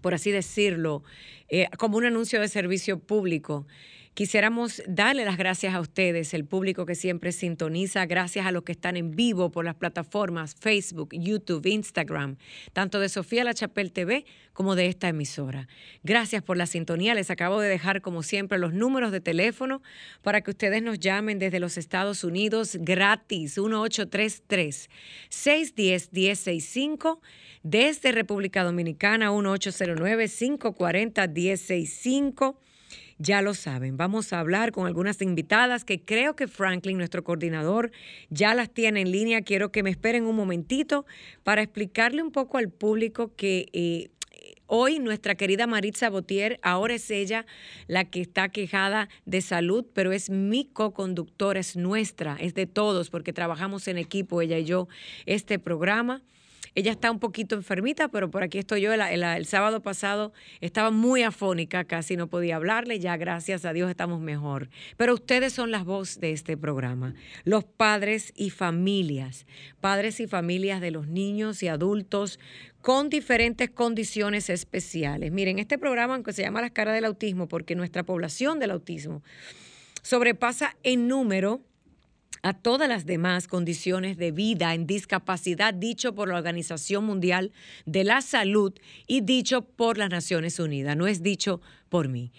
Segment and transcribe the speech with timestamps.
[0.00, 1.04] por así decirlo,
[1.50, 3.66] eh, como un anuncio de servicio público.
[4.14, 8.72] Quisiéramos darle las gracias a ustedes, el público que siempre sintoniza, gracias a los que
[8.72, 12.36] están en vivo por las plataformas Facebook, YouTube, Instagram,
[12.74, 15.66] tanto de Sofía La Chapelle TV como de esta emisora.
[16.02, 17.14] Gracias por la sintonía.
[17.14, 19.80] Les acabo de dejar, como siempre, los números de teléfono
[20.20, 24.90] para que ustedes nos llamen desde los Estados Unidos gratis, 1833
[25.30, 27.22] 610 1065
[27.62, 32.58] desde República Dominicana 1809 540 1065
[33.22, 37.92] ya lo saben, vamos a hablar con algunas invitadas que creo que Franklin, nuestro coordinador,
[38.30, 39.42] ya las tiene en línea.
[39.42, 41.06] Quiero que me esperen un momentito
[41.44, 43.68] para explicarle un poco al público que...
[43.72, 44.10] Eh,
[44.74, 47.44] Hoy nuestra querida Maritza Botier, ahora es ella
[47.88, 53.10] la que está quejada de salud, pero es mi co-conductora, es nuestra, es de todos,
[53.10, 54.88] porque trabajamos en equipo, ella y yo,
[55.26, 56.22] este programa.
[56.74, 58.92] Ella está un poquito enfermita, pero por aquí estoy yo.
[58.92, 62.98] El, sábado pasado estaba muy afónica, casi no podía hablarle.
[62.98, 64.70] Ya gracias a Dios estamos mejor.
[64.96, 67.14] Pero ustedes son las voz de este programa.
[67.44, 69.46] Los padres y familias.
[69.80, 72.40] Padres y familias de los niños y adultos
[72.80, 75.30] con diferentes condiciones especiales.
[75.30, 79.22] Miren, este programa, aunque se llama Las caras del autismo, porque nuestra población del autismo
[80.02, 81.60] sobrepasa en número
[82.42, 87.52] a todas las demás condiciones de vida en discapacidad dicho por la Organización Mundial
[87.86, 88.72] de la Salud
[89.06, 92.32] y dicho por las Naciones Unidas, no es dicho por mí.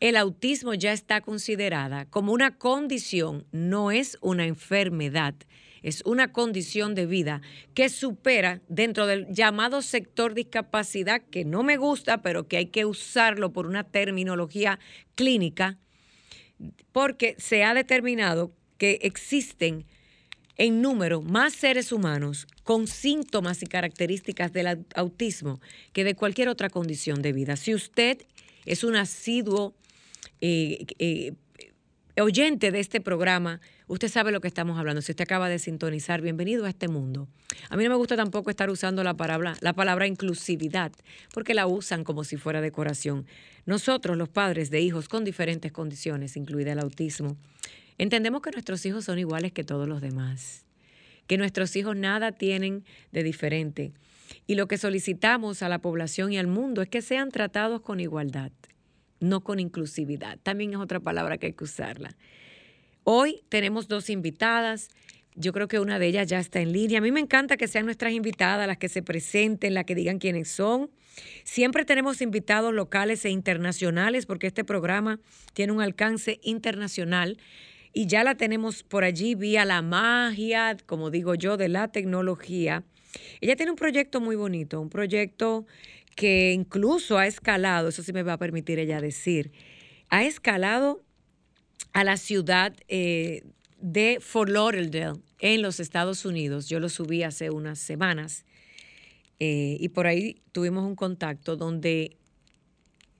[0.00, 5.34] El autismo ya está considerada como una condición, no es una enfermedad,
[5.82, 7.42] es una condición de vida
[7.74, 12.86] que supera dentro del llamado sector discapacidad, que no me gusta, pero que hay que
[12.86, 14.78] usarlo por una terminología
[15.14, 15.78] clínica,
[16.92, 19.84] porque se ha determinado que existen
[20.56, 25.60] en número más seres humanos con síntomas y características del autismo
[25.92, 27.56] que de cualquier otra condición de vida.
[27.56, 28.18] Si usted
[28.64, 29.74] es un asiduo
[30.40, 31.32] eh, eh,
[32.20, 35.02] oyente de este programa, usted sabe lo que estamos hablando.
[35.02, 37.28] Si usted acaba de sintonizar, bienvenido a este mundo.
[37.68, 40.92] A mí no me gusta tampoco estar usando la palabra, la palabra inclusividad,
[41.32, 43.26] porque la usan como si fuera decoración.
[43.66, 47.36] Nosotros, los padres de hijos con diferentes condiciones, incluida el autismo,
[47.98, 50.64] Entendemos que nuestros hijos son iguales que todos los demás,
[51.26, 53.92] que nuestros hijos nada tienen de diferente.
[54.46, 58.00] Y lo que solicitamos a la población y al mundo es que sean tratados con
[58.00, 58.50] igualdad,
[59.20, 60.38] no con inclusividad.
[60.42, 62.16] También es otra palabra que hay que usarla.
[63.04, 64.88] Hoy tenemos dos invitadas.
[65.36, 66.98] Yo creo que una de ellas ya está en línea.
[66.98, 70.18] A mí me encanta que sean nuestras invitadas las que se presenten, las que digan
[70.18, 70.90] quiénes son.
[71.44, 75.20] Siempre tenemos invitados locales e internacionales porque este programa
[75.52, 77.38] tiene un alcance internacional
[77.94, 82.82] y ya la tenemos por allí vía la magia, como digo yo, de la tecnología.
[83.40, 85.64] Ella tiene un proyecto muy bonito, un proyecto
[86.16, 89.52] que incluso ha escalado, eso sí me va a permitir ella decir,
[90.10, 91.04] ha escalado
[91.92, 93.44] a la ciudad eh,
[93.78, 96.68] de Fort Lauderdale en los Estados Unidos.
[96.68, 98.44] Yo lo subí hace unas semanas
[99.38, 102.16] eh, y por ahí tuvimos un contacto donde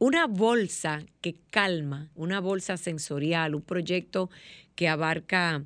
[0.05, 4.29] una bolsa que calma, una bolsa sensorial, un proyecto
[4.75, 5.65] que abarca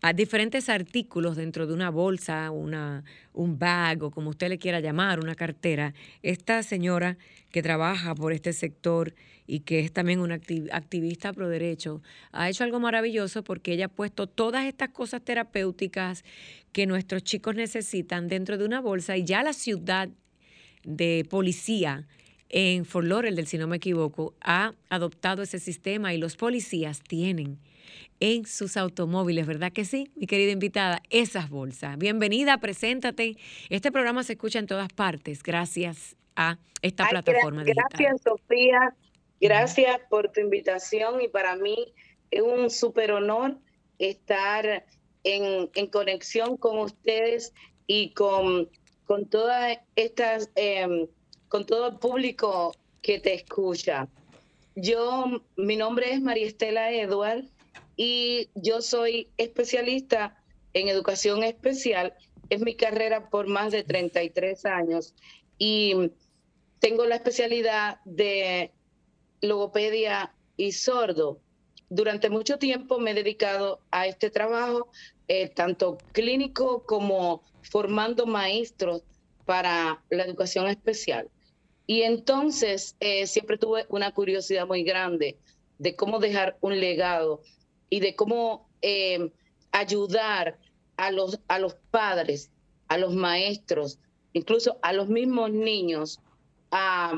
[0.00, 4.78] a diferentes artículos dentro de una bolsa, una, un bag o como usted le quiera
[4.78, 5.92] llamar, una cartera.
[6.22, 7.18] Esta señora
[7.50, 9.12] que trabaja por este sector
[9.44, 10.38] y que es también una
[10.70, 12.00] activista pro derecho,
[12.30, 16.22] ha hecho algo maravilloso porque ella ha puesto todas estas cosas terapéuticas
[16.70, 20.10] que nuestros chicos necesitan dentro de una bolsa y ya la ciudad
[20.84, 22.06] de policía
[22.56, 27.58] en Fort Lauderdale, si no me equivoco, ha adoptado ese sistema y los policías tienen
[28.20, 31.02] en sus automóviles, ¿verdad que sí, mi querida invitada?
[31.10, 31.98] Esas bolsas.
[31.98, 33.36] Bienvenida, preséntate.
[33.70, 37.86] Este programa se escucha en todas partes gracias a esta plataforma digital.
[37.90, 38.94] Gracias, Sofía.
[39.40, 41.92] Gracias por tu invitación y para mí
[42.30, 43.58] es un súper honor
[43.98, 44.86] estar
[45.24, 47.52] en, conexión con ustedes
[47.88, 48.70] y con,
[49.06, 51.08] con todas estas, em,
[51.54, 54.08] con todo el público que te escucha.
[54.74, 57.44] Yo, mi nombre es María Estela Edward
[57.96, 60.36] y yo soy especialista
[60.72, 62.12] en educación especial.
[62.50, 65.14] Es mi carrera por más de 33 años
[65.56, 66.10] y
[66.80, 68.72] tengo la especialidad de
[69.40, 71.38] logopedia y sordo.
[71.88, 74.88] Durante mucho tiempo me he dedicado a este trabajo,
[75.28, 79.04] eh, tanto clínico como formando maestros
[79.44, 81.30] para la educación especial.
[81.86, 85.38] Y entonces eh, siempre tuve una curiosidad muy grande
[85.78, 87.42] de cómo dejar un legado
[87.90, 89.30] y de cómo eh,
[89.72, 90.58] ayudar
[90.96, 92.50] a los, a los padres,
[92.88, 93.98] a los maestros,
[94.32, 96.20] incluso a los mismos niños
[96.70, 97.12] a,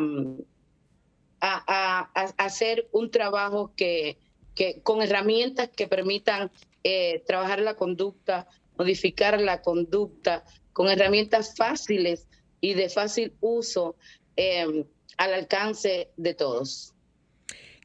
[1.41, 2.01] a,
[2.37, 4.19] hacer un trabajo que,
[4.55, 6.51] que, con herramientas que permitan
[6.83, 12.27] eh, trabajar la conducta, modificar la conducta, con herramientas fáciles
[12.61, 13.97] y de fácil uso
[14.37, 14.85] em,
[15.17, 16.94] al alcance de todos.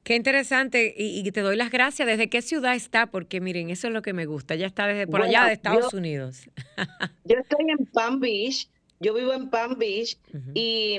[0.03, 2.07] Qué interesante y, te doy las gracias.
[2.07, 3.07] ¿Desde qué ciudad está?
[3.11, 4.55] Porque miren, eso es lo que me gusta.
[4.55, 6.49] Ya está desde por allá de Estados Unidos.
[7.25, 8.67] yo estoy en Palm Beach,
[8.99, 10.17] yo vivo en Palm Beach
[10.55, 10.97] y,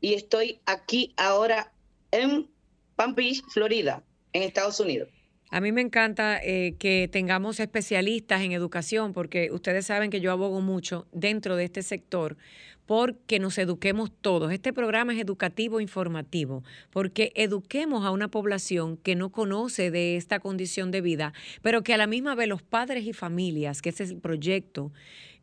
[0.00, 1.72] y, estoy aquí ahora
[2.12, 2.48] en
[2.94, 5.08] Palm Beach, Florida, en Estados Unidos.
[5.50, 10.32] A mí me encanta eh, que tengamos especialistas en educación, porque ustedes saben que yo
[10.32, 12.36] abogo mucho dentro de este sector
[12.86, 14.52] porque nos eduquemos todos.
[14.52, 20.40] Este programa es educativo informativo, porque eduquemos a una población que no conoce de esta
[20.40, 24.04] condición de vida, pero que a la misma vez los padres y familias, que ese
[24.04, 24.92] es el proyecto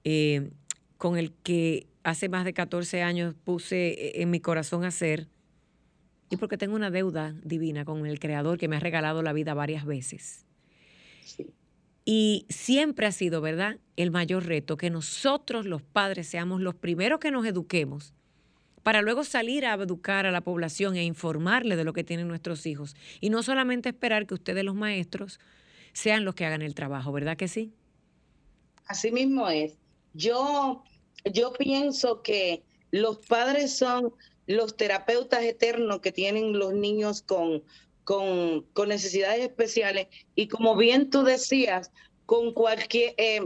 [0.03, 0.49] eh,
[0.97, 5.27] con el que hace más de 14 años puse eh, en mi corazón hacer,
[6.29, 9.53] y porque tengo una deuda divina con el Creador que me ha regalado la vida
[9.53, 10.45] varias veces.
[12.05, 17.19] Y siempre ha sido, ¿verdad?, el mayor reto, que nosotros los padres seamos los primeros
[17.19, 18.13] que nos eduquemos
[18.83, 22.65] para luego salir a educar a la población e informarle de lo que tienen nuestros
[22.65, 22.95] hijos.
[23.21, 25.39] Y no solamente esperar que ustedes los maestros
[25.93, 27.71] sean los que hagan el trabajo, ¿verdad que sí?
[28.85, 29.77] Así mismo es.
[30.13, 30.83] Yo,
[31.33, 32.61] yo pienso que
[32.91, 34.13] los padres son
[34.47, 37.63] los terapeutas eternos que tienen los niños con,
[38.03, 41.91] con, necesidades especiales y como bien tú decías,
[42.25, 43.13] con cualquier...
[43.17, 43.41] Eh,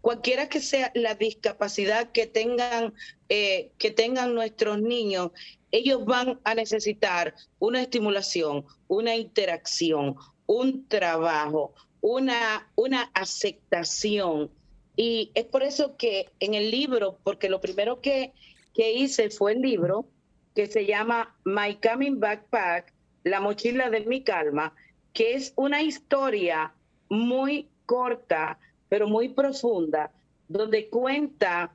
[0.00, 2.94] cualquiera que sea la discapacidad que tengan,
[3.28, 5.30] eh, que tengan nuestros niños,
[5.72, 10.16] ellos van a necesitar una estimulación, una interacción,
[10.46, 14.50] un trabajo, una, una aceptación.
[14.96, 18.32] Y es por eso que en el libro, porque lo primero que,
[18.74, 20.06] que hice fue el libro,
[20.54, 22.92] que se llama My Coming Backpack,
[23.24, 24.74] La mochila de mi calma,
[25.12, 26.72] que es una historia
[27.08, 28.58] muy corta,
[28.88, 30.10] pero muy profunda,
[30.48, 31.72] donde cuenta,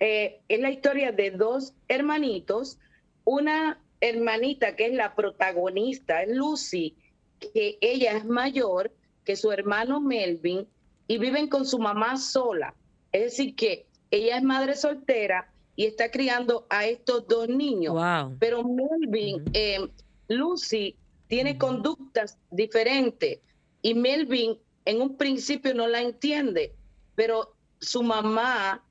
[0.00, 2.78] eh, es la historia de dos hermanitos,
[3.24, 6.94] una hermanita que es la protagonista, es Lucy,
[7.38, 8.92] que ella es mayor
[9.24, 10.66] que su hermano Melvin
[11.08, 12.74] y viven con su mamá sola.
[13.12, 17.96] Es decir, que ella es madre soltera y está criando a estos dos niños.
[18.38, 19.88] Pero Melvin, eh,
[20.36, 20.96] Lucy
[21.28, 23.40] tiene conductas diferentes
[23.82, 26.74] y Melvin en un principio no la entiende,
[27.14, 28.84] pero su mamá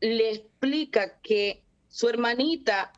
[0.00, 2.92] le explica que su hermanita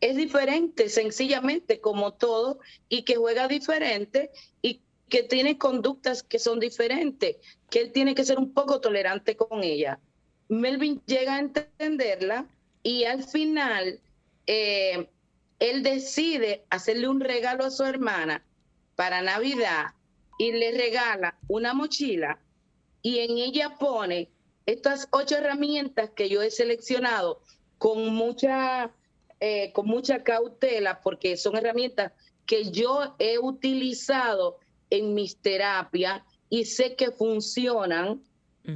[0.00, 4.30] es diferente sencillamente como todo y que juega diferente
[4.62, 7.36] y que tiene conductas que son diferentes,
[7.70, 10.00] que él tiene que ser un poco tolerante con ella.
[10.48, 12.46] Melvin llega a entenderla
[12.82, 14.00] y al final,
[14.46, 15.08] eh,
[15.58, 18.44] él decide hacerle un regalo a su hermana
[18.96, 19.86] para Navidad
[20.38, 22.38] y le regala una mochila
[23.02, 24.30] y en ella pone
[24.66, 27.42] estas ocho herramientas que yo he seleccionado
[27.78, 28.90] con mucha,
[29.40, 32.12] eh, con mucha cautela porque son herramientas
[32.46, 34.58] que yo he utilizado
[34.90, 38.22] en mis terapias y sé que funcionan.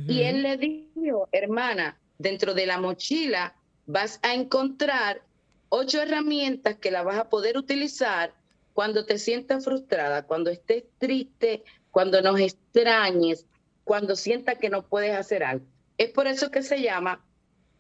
[0.06, 3.56] Y él le dijo, hermana, dentro de la mochila
[3.86, 5.22] vas a encontrar
[5.68, 8.32] ocho herramientas que las vas a poder utilizar
[8.72, 13.46] cuando te sientas frustrada, cuando estés triste, cuando nos extrañes,
[13.84, 15.64] cuando sientas que no puedes hacer algo.
[15.96, 17.24] Es por eso que se llama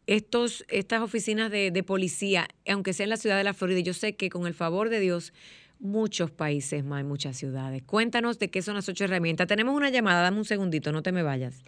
[0.06, 3.92] estos, estas oficinas de, de, policía, aunque sea en la ciudad de la Florida, yo
[3.92, 5.32] sé que con el favor de Dios,
[5.80, 7.82] muchos países más, muchas ciudades.
[7.82, 9.46] Cuéntanos de qué son las ocho herramientas.
[9.46, 11.62] Tenemos una llamada, dame un segundito, no te me vayas.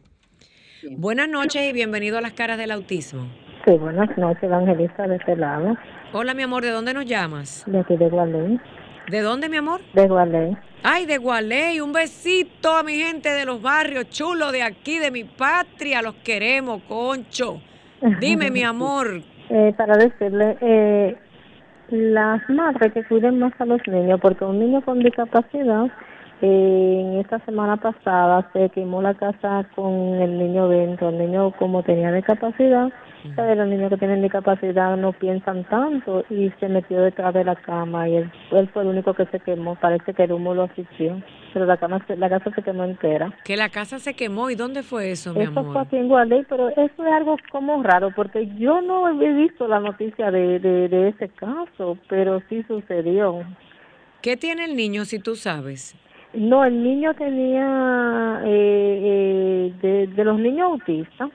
[0.96, 3.28] Buenas noches y bienvenido a las caras del autismo.
[3.66, 5.76] Sí, buenas noches, Evangelista de este lado.
[6.12, 7.64] Hola, mi amor, ¿de dónde nos llamas?
[7.66, 8.58] De aquí de Gualey.
[9.10, 9.80] ¿De dónde, mi amor?
[9.94, 10.56] De Gualey.
[10.82, 11.80] Ay, de Gualey.
[11.80, 16.00] Un besito a mi gente de los barrios chulos de aquí, de mi patria.
[16.00, 17.60] Los queremos, concho.
[18.20, 19.22] Dime, mi amor.
[19.50, 21.16] Eh, para decirle, eh,
[21.90, 25.86] las madres que cuiden más a los niños, porque un niño con discapacidad,
[26.40, 31.08] eh, en esta semana pasada se quemó la casa con el niño dentro.
[31.08, 32.92] El niño, como tenía discapacidad,
[33.34, 33.56] ¿sabes?
[33.56, 38.08] los niños que tienen discapacidad no piensan tanto y se metió detrás de la cama
[38.08, 39.76] y él, él fue el único que se quemó.
[39.76, 43.32] Parece que el humo lo asistió pero la, cama, la casa se quemó entera.
[43.44, 46.46] Que la casa se quemó, ¿y dónde fue eso, mi eso fue aquí en Guadalajara,
[46.48, 50.88] pero eso es algo como raro, porque yo no he visto la noticia de, de,
[50.88, 53.42] de ese caso, pero sí sucedió.
[54.22, 55.94] ¿Qué tiene el niño, si tú sabes?
[56.34, 61.30] No, el niño tenía eh, eh, de, de los niños autistas.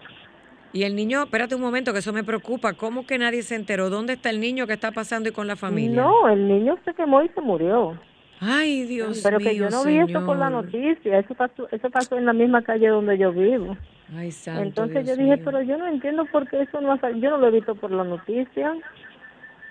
[0.74, 2.74] Y el niño, espérate un momento, que eso me preocupa.
[2.74, 3.92] ¿Cómo que nadie se enteró?
[3.92, 6.02] ¿Dónde está el niño que está pasando y con la familia?
[6.02, 7.98] No, el niño se quemó y se murió.
[8.40, 11.90] Ay, Dios Pero mío, que yo no vi eso por la noticia, eso pasó, eso
[11.90, 13.78] pasó en la misma calle donde yo vivo.
[14.18, 15.46] Ay, santo Entonces Dios yo dije, mío.
[15.46, 17.76] pero yo no entiendo por qué eso no ha salido, yo no lo he visto
[17.76, 18.74] por la noticia.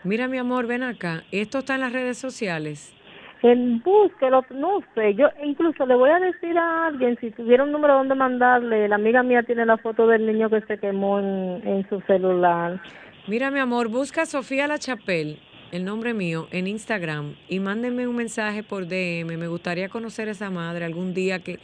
[0.05, 1.23] Mira, mi amor, ven acá.
[1.33, 2.95] ¿Esto está en las redes sociales?
[3.43, 7.73] En búsquelo, no sé, yo incluso le voy a decir a alguien, si tuviera un
[7.73, 11.61] número donde mandarle, la amiga mía tiene la foto del niño que se quemó en,
[11.67, 12.81] en su celular.
[13.27, 15.39] Mira, mi amor, busca a Sofía La Chapelle,
[15.73, 19.37] el nombre mío, en Instagram y mándenme un mensaje por DM.
[19.37, 21.59] Me gustaría conocer a esa madre algún día que...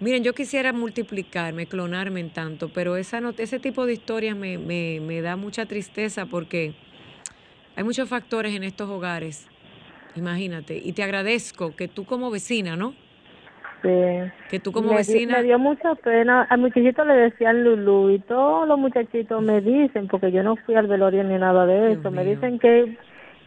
[0.00, 4.58] Miren, yo quisiera multiplicarme, clonarme en tanto, pero esa no- ese tipo de historias me,
[4.58, 6.72] me, me da mucha tristeza porque
[7.76, 9.46] hay muchos factores en estos hogares.
[10.16, 10.76] Imagínate.
[10.82, 12.94] Y te agradezco que tú como vecina, ¿no?
[13.82, 13.88] Sí.
[14.48, 15.38] Que tú como me, vecina...
[15.38, 16.42] me dio mucha pena.
[16.42, 20.76] Al muchachito le decían Lulú y todos los muchachitos me dicen, porque yo no fui
[20.76, 22.34] al velorio ni nada de Dios eso, me mío.
[22.34, 22.96] dicen que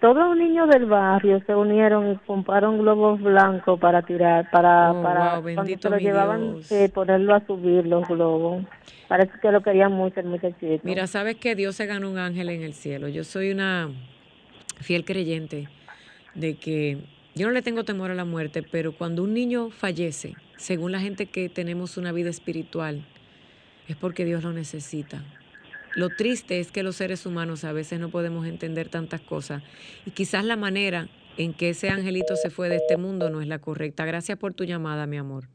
[0.01, 5.01] todos los niños del barrio se unieron y compraron globos blancos para tirar, para, Oh,
[5.01, 8.65] para wow, cuando se lo llevaban, eh, ponerlo a subir los globos.
[9.07, 10.81] Parece que lo querían mucho el muchachito.
[10.83, 13.07] Mira, sabes que Dios se ganó un ángel en el cielo.
[13.07, 13.89] Yo soy una
[14.81, 15.69] fiel creyente
[16.35, 16.99] de que
[17.33, 20.99] yo no le tengo temor a la muerte, pero cuando un niño fallece, según la
[20.99, 23.05] gente que tenemos una vida espiritual,
[23.87, 25.23] es porque Dios lo necesita.
[25.95, 29.63] Lo triste es que los seres humanos a veces no podemos entender tantas cosas
[30.05, 33.47] y quizás la manera en que ese angelito se fue de este mundo no es
[33.47, 34.05] la correcta.
[34.05, 35.47] Gracias por tu llamada, mi amor.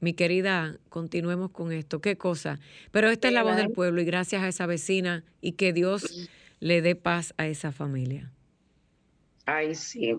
[0.00, 2.00] Mi querida, continuemos con esto.
[2.00, 2.58] Qué cosa.
[2.90, 6.28] Pero esta es la voz del pueblo y gracias a esa vecina y que Dios
[6.60, 8.30] le dé paz a esa familia.
[9.46, 10.16] Ay, sí.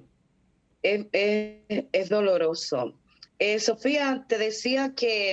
[0.81, 2.99] Es, es- es doloroso.
[3.39, 5.31] Eh, Sofía, te decía que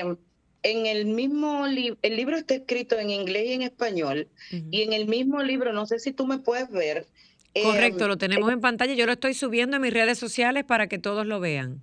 [0.63, 4.29] en el mismo libro, el libro está escrito en inglés y en español,
[4.71, 7.07] y en el mismo libro, no sé si tú me puedes ver.
[7.55, 8.95] eh, Correcto, lo tenemos en pantalla.
[8.95, 11.81] Yo lo estoy subiendo en mis redes sociales para que todos lo vean.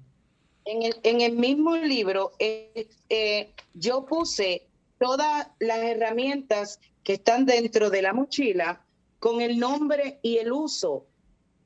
[0.66, 4.68] En el, en el mismo libro, eh, eh, yo puse
[5.00, 8.86] todas las herramientas que están dentro de la mochila
[9.20, 11.08] con el nombre y el uso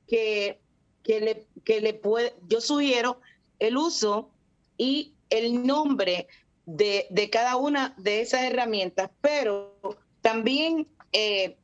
[0.08, 0.60] que,
[1.04, 3.20] que le, que le puede, yo sugiero
[3.60, 4.30] el uso
[4.78, 6.28] y el nombre
[6.66, 9.76] de, de cada una de esas herramientas, pero
[10.22, 11.56] también eh,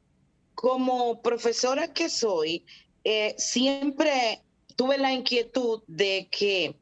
[0.56, 2.66] como profesora que soy,
[3.04, 4.42] eh, siempre
[4.76, 6.76] tuve la inquietud de que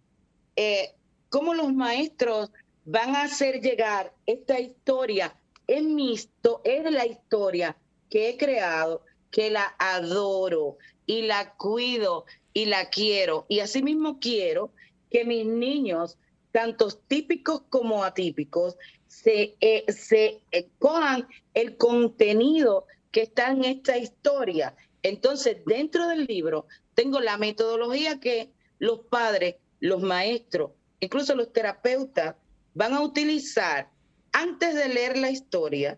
[0.55, 0.93] eh,
[1.29, 2.51] cómo los maestros
[2.85, 5.33] van a hacer llegar esta historia,
[5.67, 7.77] es mi es la historia
[8.09, 10.77] que he creado, que la adoro
[11.09, 13.47] y la cuido y la quiero.
[13.49, 14.71] Y asimismo quiero
[15.09, 16.19] que mis niños
[16.51, 23.97] tanto típicos como atípicos, se, eh, se eh, cojan el contenido que está en esta
[23.97, 24.75] historia.
[25.01, 32.35] Entonces, dentro del libro tengo la metodología que los padres, los maestros, incluso los terapeutas
[32.75, 33.89] van a utilizar
[34.31, 35.97] antes de leer la historia,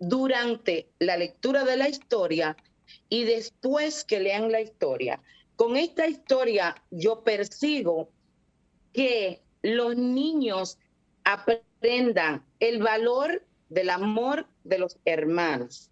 [0.00, 2.56] durante la lectura de la historia
[3.08, 5.20] y después que lean la historia.
[5.56, 8.10] Con esta historia yo persigo
[8.92, 10.78] que los niños
[11.24, 15.90] aprendan el valor del amor de los hermanos,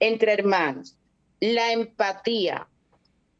[0.00, 0.96] entre hermanos,
[1.40, 2.68] la empatía,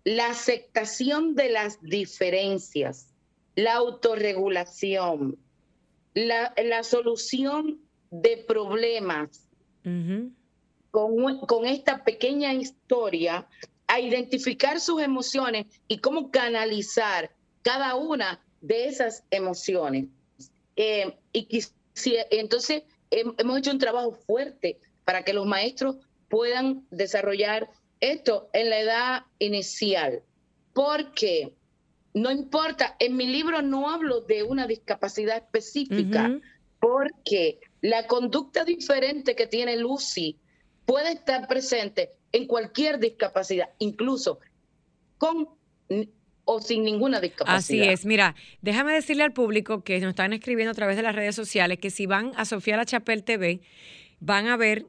[0.04, 3.08] la aceptación de las diferencias,
[3.54, 5.38] la autorregulación,
[6.14, 7.80] la, solución
[8.10, 9.48] de problemas.
[10.92, 13.48] Con, con esta pequeña historia,
[13.88, 17.32] a identificar sus emociones y cómo canalizar
[17.62, 20.06] cada una de esas emociones.
[20.76, 21.64] Eh, y
[22.30, 25.96] entonces hemos hecho un trabajo fuerte para que los maestros
[26.28, 27.68] puedan desarrollar
[28.00, 30.22] esto en la edad inicial,
[30.72, 31.54] porque
[32.14, 36.38] no importa, en mi libro no hablo de una discapacidad específica,
[36.80, 40.36] porque la conducta diferente que tiene Lucy
[40.84, 44.40] puede estar presente en cualquier discapacidad, incluso
[45.18, 45.48] con
[46.44, 47.56] o sin ninguna discapacidad.
[47.56, 48.04] Así es.
[48.04, 51.78] Mira, déjame decirle al público que nos están escribiendo a través de las redes sociales
[51.78, 53.60] que si van a Sofía La Chapel TV,
[54.20, 54.86] van a ver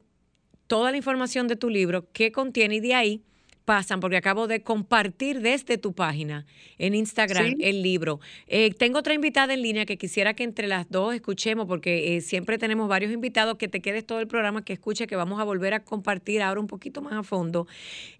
[0.66, 3.22] toda la información de tu libro, qué contiene y de ahí
[3.64, 6.46] pasan, porque acabo de compartir desde tu página
[6.78, 8.20] en Instagram el libro.
[8.46, 12.20] Eh, tengo otra invitada en línea que quisiera que entre las dos escuchemos, porque eh,
[12.20, 15.44] siempre tenemos varios invitados, que te quedes todo el programa, que escuche, que vamos a
[15.44, 17.66] volver a compartir ahora un poquito más a fondo.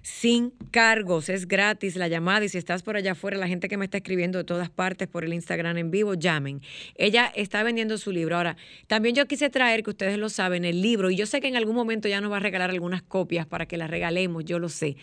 [0.02, 3.76] sin cargos, es gratis la llamada y si estás por allá afuera, la gente que
[3.76, 6.62] me está escribiendo de todas partes por el Instagram en vivo, llamen.
[6.96, 8.36] Ella está vendiendo su libro.
[8.36, 11.48] Ahora, también yo quise traer, que ustedes lo saben, el libro y yo sé que
[11.48, 14.58] en algún momento ya nos va a regalar algunas copias para que las regalemos, yo
[14.58, 14.96] lo sé.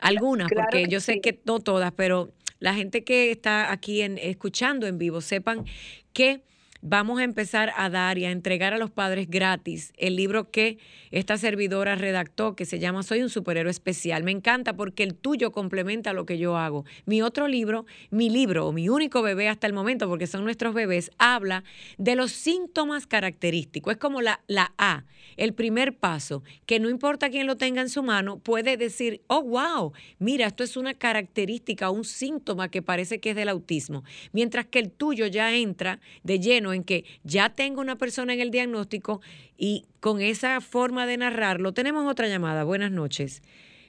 [0.00, 4.86] Algunas, porque yo sé que no todas, pero la gente que está aquí en, escuchando
[4.86, 5.64] en vivo, sepan
[6.12, 6.42] que
[6.86, 10.76] vamos a empezar a dar y a entregar a los padres gratis el libro que
[11.10, 14.22] esta servidora redactó que se llama Soy un superhéroe especial.
[14.22, 16.84] Me encanta porque el tuyo complementa lo que yo hago.
[17.06, 21.10] Mi otro libro, mi libro, mi único bebé hasta el momento, porque son nuestros bebés,
[21.16, 21.64] habla
[21.96, 23.94] de los síntomas característicos.
[23.94, 25.04] Es como la, la A,
[25.38, 29.42] el primer paso, que no importa quién lo tenga en su mano, puede decir, oh,
[29.42, 34.04] wow, mira, esto es una característica, un síntoma que parece que es del autismo.
[34.32, 38.40] Mientras que el tuyo ya entra de lleno en que ya tengo una persona en
[38.40, 39.20] el diagnóstico
[39.56, 42.64] y con esa forma de narrarlo, tenemos otra llamada.
[42.64, 43.42] Buenas noches.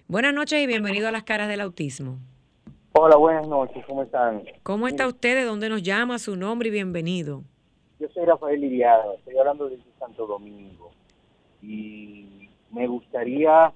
[0.08, 2.20] Buenas noches y bienvenido a las caras del autismo.
[2.94, 4.44] Hola, buenas noches, ¿cómo están?
[4.64, 5.36] ¿Cómo está usted?
[5.36, 6.18] ¿De dónde nos llama?
[6.18, 7.44] Su nombre y bienvenido.
[8.00, 10.92] Yo soy Rafael Liriado, estoy hablando desde Santo Domingo
[11.62, 13.74] y me gustaría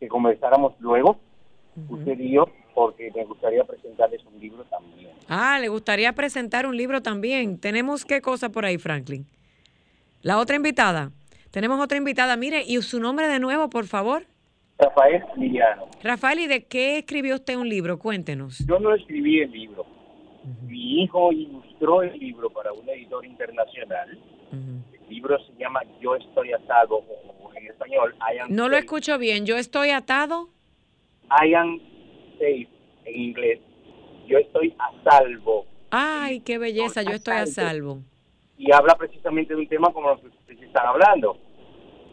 [0.00, 1.18] que conversáramos luego,
[1.88, 2.46] usted y yo,
[2.78, 5.10] porque me gustaría presentarles un libro también.
[5.28, 7.58] Ah, le gustaría presentar un libro también.
[7.58, 9.26] ¿Tenemos qué cosa por ahí, Franklin?
[10.22, 11.10] La otra invitada.
[11.50, 12.36] Tenemos otra invitada.
[12.36, 14.26] Mire, y su nombre de nuevo, por favor.
[14.78, 15.88] Rafael Liliano.
[16.04, 17.98] Rafael, ¿y de qué escribió usted un libro?
[17.98, 18.64] Cuéntenos.
[18.64, 19.84] Yo no escribí el libro.
[20.62, 24.16] Mi hijo ilustró el libro para un editor internacional.
[24.52, 27.02] El libro se llama Yo estoy atado,
[27.42, 28.14] o en español,
[28.50, 29.46] No lo escucho bien.
[29.46, 30.48] ¿Yo estoy atado?
[31.30, 31.87] I am
[32.38, 32.68] safe
[33.04, 33.60] en inglés.
[34.26, 35.66] Yo estoy a salvo.
[35.90, 37.98] Ay, qué belleza, yo estoy a salvo.
[38.56, 41.38] Y habla precisamente de un tema como lo que ustedes están hablando,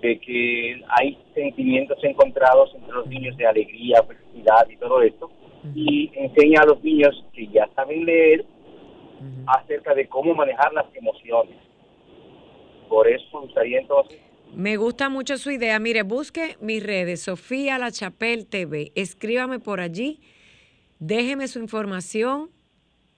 [0.02, 5.30] de que hay sentimientos encontrados entre los niños de alegría, felicidad y todo esto,
[5.74, 8.46] y enseña a los niños que ya saben leer
[9.48, 11.58] acerca de cómo manejar las emociones.
[12.88, 14.20] Por eso me gustaría entonces
[14.56, 15.80] me gusta mucho su idea.
[15.80, 18.92] Mire, busque mis redes, Sofía La Chapel TV.
[18.96, 20.20] Escríbame por allí,
[21.00, 22.50] déjeme su información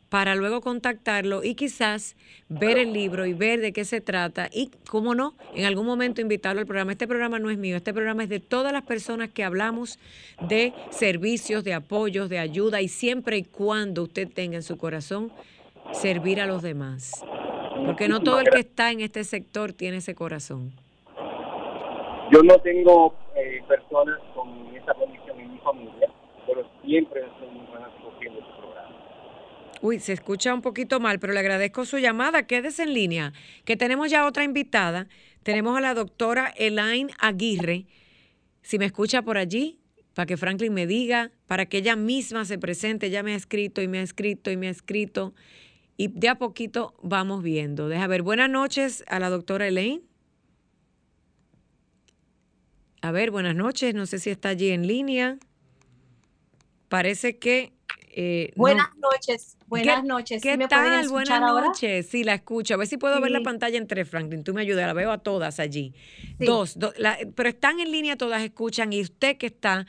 [0.09, 2.15] para luego contactarlo y quizás
[2.47, 6.21] ver el libro y ver de qué se trata y, cómo no, en algún momento
[6.21, 6.93] invitarlo al programa.
[6.93, 9.99] Este programa no es mío, este programa es de todas las personas que hablamos
[10.47, 15.31] de servicios, de apoyos, de ayuda y siempre y cuando usted tenga en su corazón
[15.91, 17.11] servir a los demás.
[17.85, 20.73] Porque no todo el que está en este sector tiene ese corazón.
[22.31, 26.11] Yo no tengo eh, personas con esa condición en mi familia,
[26.45, 28.95] pero siempre estoy muy buenas cogiendo su programa.
[29.81, 32.45] Uy, se escucha un poquito mal, pero le agradezco su llamada.
[32.45, 35.07] Quédese en línea, que tenemos ya otra invitada.
[35.43, 37.85] Tenemos a la doctora Elaine Aguirre.
[38.61, 39.79] Si me escucha por allí,
[40.13, 43.81] para que Franklin me diga, para que ella misma se presente, ya me ha escrito
[43.81, 45.33] y me ha escrito y me ha escrito.
[45.95, 47.87] Y de a poquito vamos viendo.
[47.87, 50.01] Deja ver, buenas noches a la doctora Elaine.
[53.07, 55.37] A ver, buenas noches, no sé si está allí en línea.
[56.89, 57.71] Parece que...
[58.09, 60.43] Eh, buenas noches, buenas noches.
[60.43, 61.07] ¿Qué tal?
[61.07, 62.09] Buenas noches.
[62.09, 62.73] Sí, la escucho.
[62.73, 64.43] A ver si puedo ver la pantalla entre Franklin.
[64.43, 65.93] Tú me ayudas, la veo a todas allí.
[66.37, 66.77] Dos,
[67.33, 68.91] pero están en línea todas, escuchan.
[68.91, 69.87] Y usted que está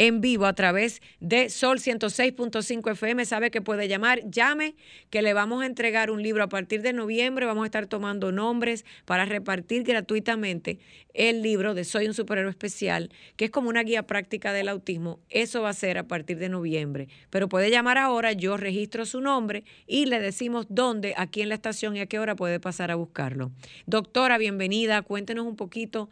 [0.00, 3.26] en vivo a través de Sol 106.5 FM.
[3.26, 4.74] Sabe que puede llamar, llame,
[5.10, 7.44] que le vamos a entregar un libro a partir de noviembre.
[7.44, 10.78] Vamos a estar tomando nombres para repartir gratuitamente
[11.12, 15.20] el libro de Soy un superhéroe especial, que es como una guía práctica del autismo.
[15.28, 17.08] Eso va a ser a partir de noviembre.
[17.28, 21.56] Pero puede llamar ahora, yo registro su nombre y le decimos dónde, aquí en la
[21.56, 23.50] estación y a qué hora puede pasar a buscarlo.
[23.84, 25.02] Doctora, bienvenida.
[25.02, 26.08] Cuéntenos un poquito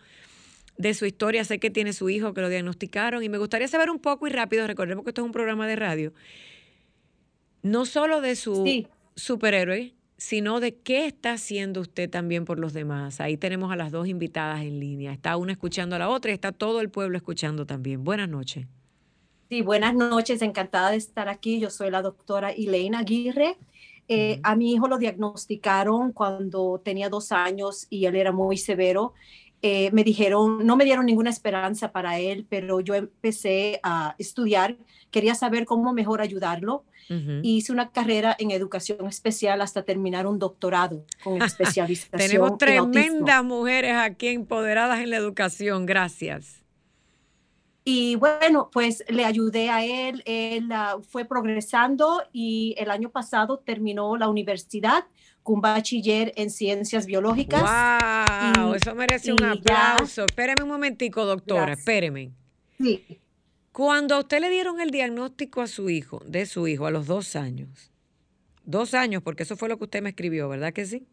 [0.79, 1.45] de su historia.
[1.45, 4.31] Sé que tiene su hijo que lo diagnosticaron y me gustaría saber un poco y
[4.31, 6.12] rápido, recordemos que esto es un programa de radio,
[7.62, 13.21] no solo de su superhéroe, sino de qué está haciendo usted también por los demás.
[13.21, 15.12] Ahí tenemos a las dos invitadas en línea.
[15.12, 18.03] Está una escuchando a la otra y está todo el pueblo escuchando también.
[18.03, 18.67] Buenas noches.
[19.49, 20.43] Sí, buenas noches.
[20.43, 21.61] Encantada de estar aquí.
[21.61, 23.57] Yo soy la doctora Elaine Aguirre.
[24.09, 29.12] Eh, a mi hijo lo diagnosticaron cuando tenía dos años y él era muy severo
[29.61, 34.77] eh, me dijeron, no me dieron ninguna esperanza para él, pero yo empecé a estudiar,
[35.11, 36.85] quería saber cómo mejor ayudarlo.
[37.42, 42.18] Hice una carrera en educación especial hasta terminar un doctorado con especialización.
[42.18, 46.62] Tenemos tremendas mujeres aquí empoderadas en la educación, gracias.
[47.90, 53.61] Y bueno, pues le ayudé a él, él ah, fue progresando y el año pasado
[53.61, 55.07] terminó la universidad
[55.53, 57.63] un bachiller en ciencias biológicas.
[57.63, 58.75] ¡Wow!
[58.75, 60.25] eso merece un aplauso.
[60.25, 62.33] Espéreme un momentico, doctora, espéreme.
[62.79, 63.21] Sí.
[63.73, 67.07] Cuando a usted le dieron el diagnóstico a su hijo, de su hijo, a los
[67.07, 67.93] dos años,
[68.65, 71.07] dos años, porque eso fue lo que usted me escribió, ¿verdad que sí?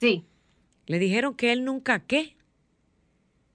[0.00, 0.26] Sí.
[0.86, 2.36] Le dijeron que él nunca qué.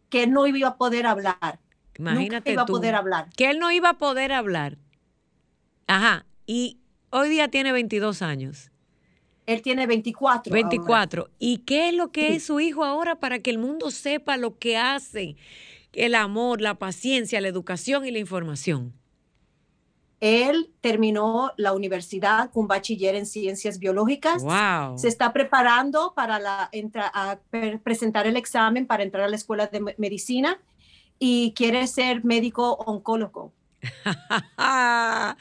[0.09, 1.59] Que él no iba a poder hablar.
[1.97, 2.53] Imagínate.
[2.53, 3.29] iba a poder hablar.
[3.35, 4.77] Que él no iba a poder hablar.
[5.87, 6.25] Ajá.
[6.45, 8.71] Y hoy día tiene 22 años.
[9.47, 10.53] Él tiene 24.
[10.53, 11.29] 24.
[11.39, 14.59] ¿Y qué es lo que es su hijo ahora para que el mundo sepa lo
[14.59, 15.37] que hace?
[15.93, 18.93] El amor, la paciencia, la educación y la información.
[20.19, 24.43] Él terminó la universidad con bachiller en ciencias biológicas.
[24.43, 24.97] Wow.
[24.97, 26.69] Se está preparando para la,
[27.13, 27.39] a
[27.83, 30.59] presentar el examen para entrar a la escuela de medicina
[31.19, 33.53] y quiere ser médico oncólogo.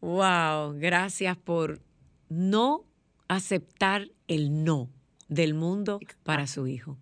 [0.00, 1.80] wow, gracias por
[2.28, 2.85] no
[3.28, 4.88] aceptar el no
[5.28, 6.96] del mundo para su hijo.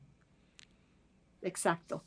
[1.43, 2.03] Exacto.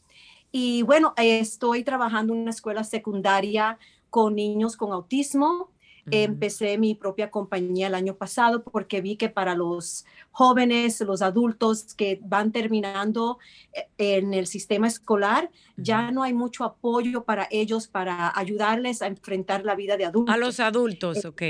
[0.52, 3.78] Y bueno, estoy trabajando en una escuela secundaria
[4.10, 5.72] con niños con autismo.
[6.10, 11.94] Empecé mi propia compañía el año pasado porque vi que para los jóvenes, los adultos
[11.96, 13.40] que van terminando
[13.74, 19.08] eh, en el sistema escolar, ya no hay mucho apoyo para ellos para ayudarles a
[19.08, 20.34] enfrentar la vida de adultos.
[20.34, 21.42] A los adultos, eh, ok.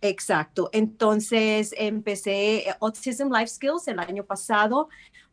[0.00, 0.70] Exacto.
[0.72, 4.88] Entonces empecé Autism Life Skills el año pasado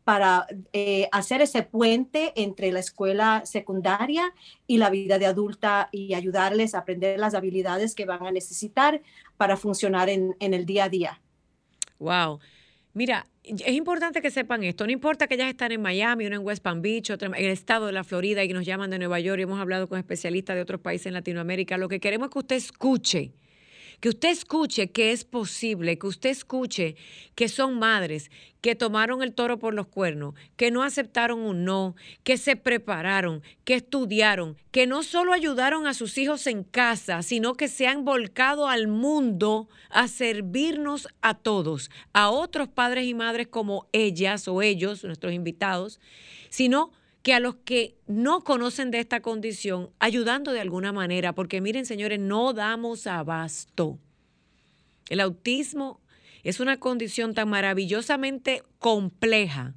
[0.06, 4.32] para eh, hacer ese puente entre la escuela secundaria
[4.68, 9.02] y la vida de adulta y ayudarles a aprender las habilidades que van a necesitar
[9.36, 11.20] para funcionar en, el día a día.
[11.98, 12.38] Wow.
[12.92, 14.86] Mira, es importante que sepan esto.
[14.86, 17.50] No importa que ellas están en Miami, una en West Palm Beach, otra en el
[17.50, 20.54] estado de la Florida y nos llaman de Nueva York y hemos hablado con especialistas
[20.54, 21.78] de otros países en Latinoamérica.
[21.78, 23.32] Lo que queremos es que usted escuche
[24.00, 26.96] que usted escuche que es posible, que usted escuche
[27.34, 28.30] que son madres
[28.66, 33.44] que tomaron el toro por los cuernos, que no aceptaron un no, que se prepararon,
[33.64, 38.04] que estudiaron, que no solo ayudaron a sus hijos en casa, sino que se han
[38.04, 44.62] volcado al mundo a servirnos a todos, a otros padres y madres como ellas o
[44.62, 46.00] ellos, nuestros invitados,
[46.48, 46.90] sino
[47.26, 51.84] que a los que no conocen de esta condición, ayudando de alguna manera, porque miren
[51.84, 53.98] señores, no damos abasto.
[55.08, 56.00] El autismo
[56.44, 59.74] es una condición tan maravillosamente compleja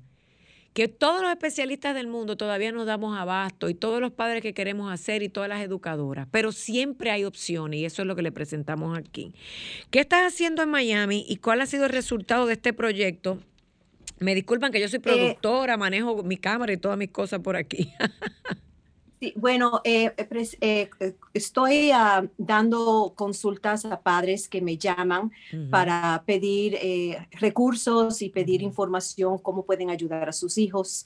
[0.76, 4.54] que todos los especialistas del mundo todavía nos damos abasto y todos los padres que
[4.54, 8.22] queremos hacer y todas las educadoras, pero siempre hay opciones y eso es lo que
[8.22, 9.34] le presentamos aquí.
[9.90, 13.40] ¿Qué estás haciendo en Miami y cuál ha sido el resultado de este proyecto?
[14.20, 17.56] Me disculpan que yo soy eh, productora, manejo mi cámara y todas mis cosas por
[17.56, 17.94] aquí.
[19.20, 25.32] Sí, bueno, eh, eh, eh, estoy ah, dando consultas a padres que me llaman
[25.70, 26.78] para pedir
[27.32, 31.06] recursos y pedir información, cómo pueden ayudar a sus hijos.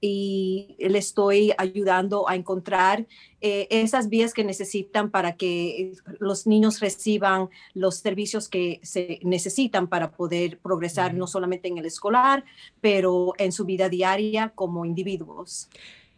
[0.00, 3.06] Y le estoy ayudando a encontrar
[3.40, 10.12] esas vías que necesitan para que los niños reciban los servicios que se necesitan para
[10.12, 12.44] poder progresar no solamente en el escolar,
[12.80, 15.68] pero en su vida diaria como individuos.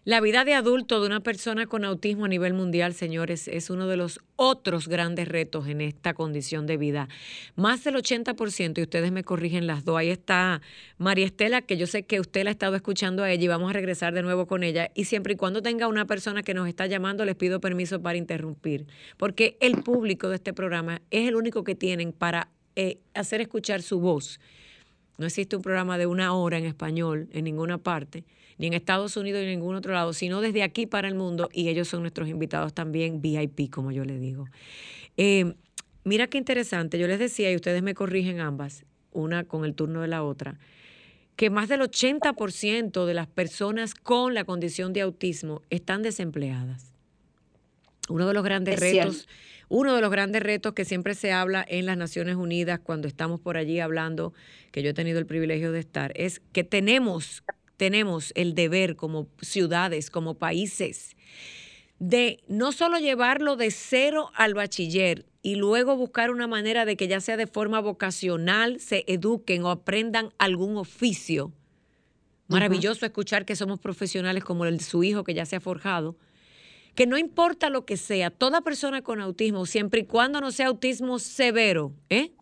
[0.06, 3.86] La vida de adulto de una persona con autismo a nivel mundial, señores, es uno
[3.86, 7.10] de los otros grandes retos en esta condición de vida.
[7.54, 10.62] Más del 80%, y ustedes me corrigen las dos, ahí está
[10.96, 13.68] María Estela, que yo sé que usted la ha estado escuchando a ella y vamos
[13.68, 14.90] a regresar de nuevo con ella.
[14.94, 18.16] Y siempre y cuando tenga una persona que nos está llamando, les pido permiso para
[18.16, 18.86] interrumpir,
[19.18, 23.82] porque el público de este programa es el único que tienen para eh, hacer escuchar
[23.82, 24.40] su voz.
[25.18, 28.24] No existe un programa de una hora en español en ninguna parte
[28.60, 31.48] ni en Estados Unidos ni en ningún otro lado, sino desde aquí para el mundo
[31.50, 34.44] y ellos son nuestros invitados también VIP, como yo les digo.
[35.16, 35.54] Eh,
[36.04, 40.02] mira qué interesante, yo les decía y ustedes me corrigen ambas, una con el turno
[40.02, 40.58] de la otra,
[41.36, 46.92] que más del 80% de las personas con la condición de autismo están desempleadas.
[48.10, 49.26] Uno de los grandes retos,
[49.70, 53.40] uno de los grandes retos que siempre se habla en las Naciones Unidas cuando estamos
[53.40, 54.34] por allí hablando,
[54.70, 57.42] que yo he tenido el privilegio de estar, es que tenemos
[57.80, 61.16] tenemos el deber como ciudades, como países,
[61.98, 67.08] de no solo llevarlo de cero al bachiller y luego buscar una manera de que
[67.08, 71.54] ya sea de forma vocacional se eduquen o aprendan algún oficio.
[72.48, 76.18] Maravilloso escuchar que somos profesionales como el de su hijo que ya se ha forjado.
[76.94, 80.66] Que no importa lo que sea, toda persona con autismo, siempre y cuando no sea
[80.66, 82.32] autismo severo, ¿eh?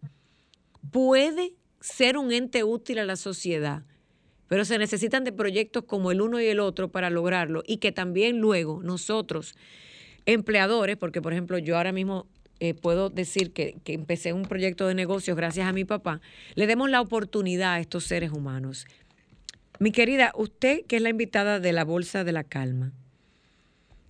[0.91, 3.85] puede ser un ente útil a la sociedad
[4.49, 7.93] pero se necesitan de proyectos como el uno y el otro para lograrlo y que
[7.93, 9.55] también luego nosotros,
[10.27, 12.27] empleadores, porque por ejemplo yo ahora mismo
[12.61, 16.21] eh, puedo decir que, que, empecé un proyecto de negocios gracias a mi papá,
[16.55, 18.87] le demos la oportunidad a estos seres humanos.
[19.79, 22.93] Mi querida, usted que es la invitada de la Bolsa de la Calma,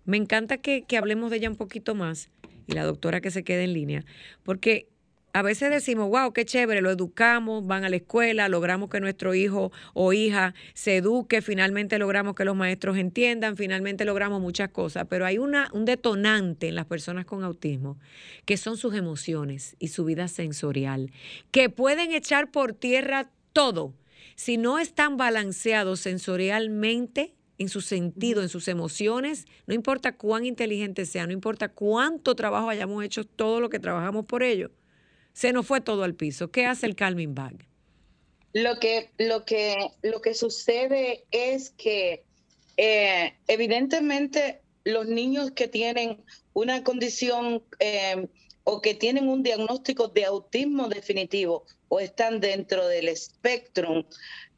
[0.06, 2.30] me encanta que, que hablemos de ella un poquito más
[2.66, 4.04] y la doctora que se quede en línea,
[4.44, 4.88] porque
[5.38, 9.36] a veces decimos, wow, qué chévere, lo educamos, van a la escuela, logramos que nuestro
[9.36, 15.06] hijo o hija se eduque, finalmente logramos que los maestros entiendan, finalmente logramos muchas cosas,
[15.08, 18.00] pero hay una, un detonante en las personas con autismo,
[18.46, 21.12] que son sus emociones y su vida sensorial,
[21.52, 23.94] que pueden echar por tierra todo.
[24.34, 31.06] Si no están balanceados sensorialmente, en su sentido, en sus emociones, no importa cuán inteligente
[31.06, 34.72] sea, no importa cuánto trabajo hayamos hecho, todo lo que trabajamos por ello,
[35.38, 36.50] se nos fue todo al piso.
[36.50, 37.64] ¿Qué hace el calming bag?
[38.54, 42.24] Lo que, lo que, lo que sucede es que
[42.76, 46.24] eh, evidentemente los niños que tienen
[46.54, 48.26] una condición eh,
[48.64, 54.06] o que tienen un diagnóstico de autismo definitivo o están dentro del espectro,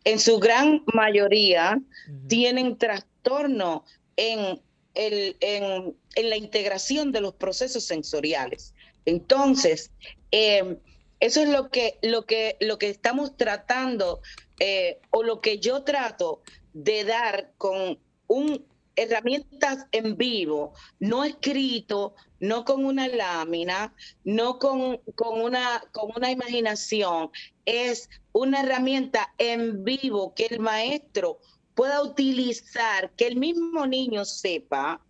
[0.04, 1.78] en su gran mayoría
[2.26, 3.84] tienen trastorno
[4.16, 4.58] en,
[4.94, 8.72] el, en, en, la integración de los procesos sensoriales.
[9.04, 9.90] Entonces,
[10.30, 10.78] eh,
[11.20, 14.20] eso es lo que, lo que, lo que estamos tratando
[14.58, 18.64] eh, o lo que yo trato de dar con un
[18.96, 26.30] herramientas en vivo, no escrito, no con una lámina, no con, con, una, con una
[26.30, 27.30] imaginación,
[27.64, 31.38] es una herramienta en vivo que el maestro
[31.74, 35.00] pueda utilizar, que el mismo niño sepa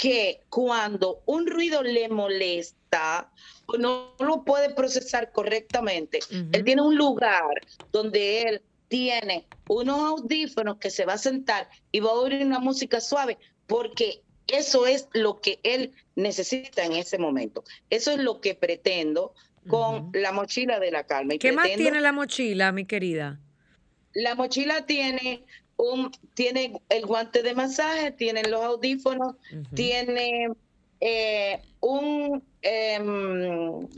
[0.00, 3.30] que cuando un ruido le molesta
[3.66, 7.60] o no lo puede procesar correctamente, él tiene un lugar
[7.92, 12.60] donde él tiene unos audífonos que se va a sentar y va a oír una
[12.60, 13.36] música suave,
[13.66, 17.62] porque eso es lo que él necesita en ese momento.
[17.90, 19.34] Eso es lo que pretendo
[19.68, 21.34] con la mochila de la calma.
[21.38, 23.38] ¿Qué más tiene la mochila, mi querida?
[24.14, 25.44] La mochila tiene
[26.34, 29.36] tiene el guante de masaje, tiene los audífonos,
[29.74, 30.48] tiene
[31.00, 33.88] eh, un em,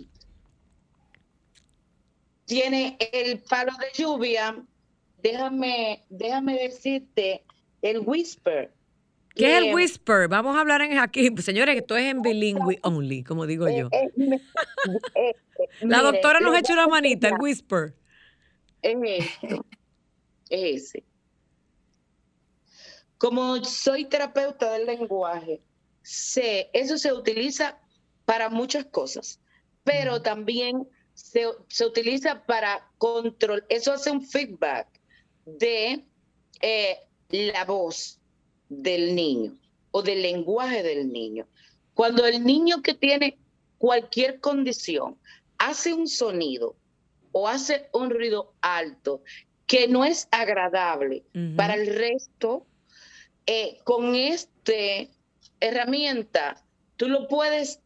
[2.45, 4.57] tiene el palo de lluvia.
[5.23, 7.45] Déjame, déjame decirte,
[7.81, 8.73] el whisper.
[9.35, 10.29] ¿Qué es el whisper?
[10.29, 13.89] Vamos a hablar en aquí, señores, esto es en bilingüe only, como digo yo.
[13.93, 14.11] Eh,
[15.15, 15.35] eh,
[15.81, 17.95] La doctora nos ha hecho una manita, el whisper.
[18.83, 18.97] Es
[20.51, 21.05] Es ese.
[23.23, 25.61] Como soy terapeuta del lenguaje,
[26.03, 27.79] sé, eso se utiliza
[28.25, 29.39] para muchas cosas,
[29.85, 31.47] pero también se,
[31.87, 34.89] utiliza para control, eso hace un feedback
[35.47, 36.05] de
[36.63, 36.99] eh,
[37.31, 38.19] la voz
[38.69, 39.57] del niño.
[39.93, 41.47] o del lenguaje del niño.
[41.95, 43.39] Cuando el niño que tiene
[43.79, 45.17] cualquier condición
[45.59, 46.75] hace un sonido
[47.31, 49.23] o hace un ruido alto
[49.69, 51.23] que no es agradable
[51.55, 52.67] para el resto,
[53.47, 54.73] eh, con esta
[55.61, 56.63] herramienta
[56.97, 57.81] tú lo puedes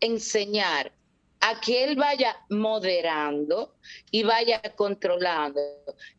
[0.00, 0.92] enseñar
[1.40, 3.74] a que él vaya moderando
[4.10, 5.60] y vaya controlando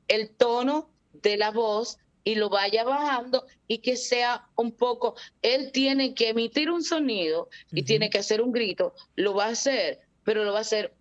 [0.08, 5.72] el tono de la voz y lo vaya bajando y que sea un poco, él
[5.72, 10.00] tiene que emitir un sonido y tiene que hacer un grito, lo va a hacer,
[10.24, 10.94] pero lo va a hacer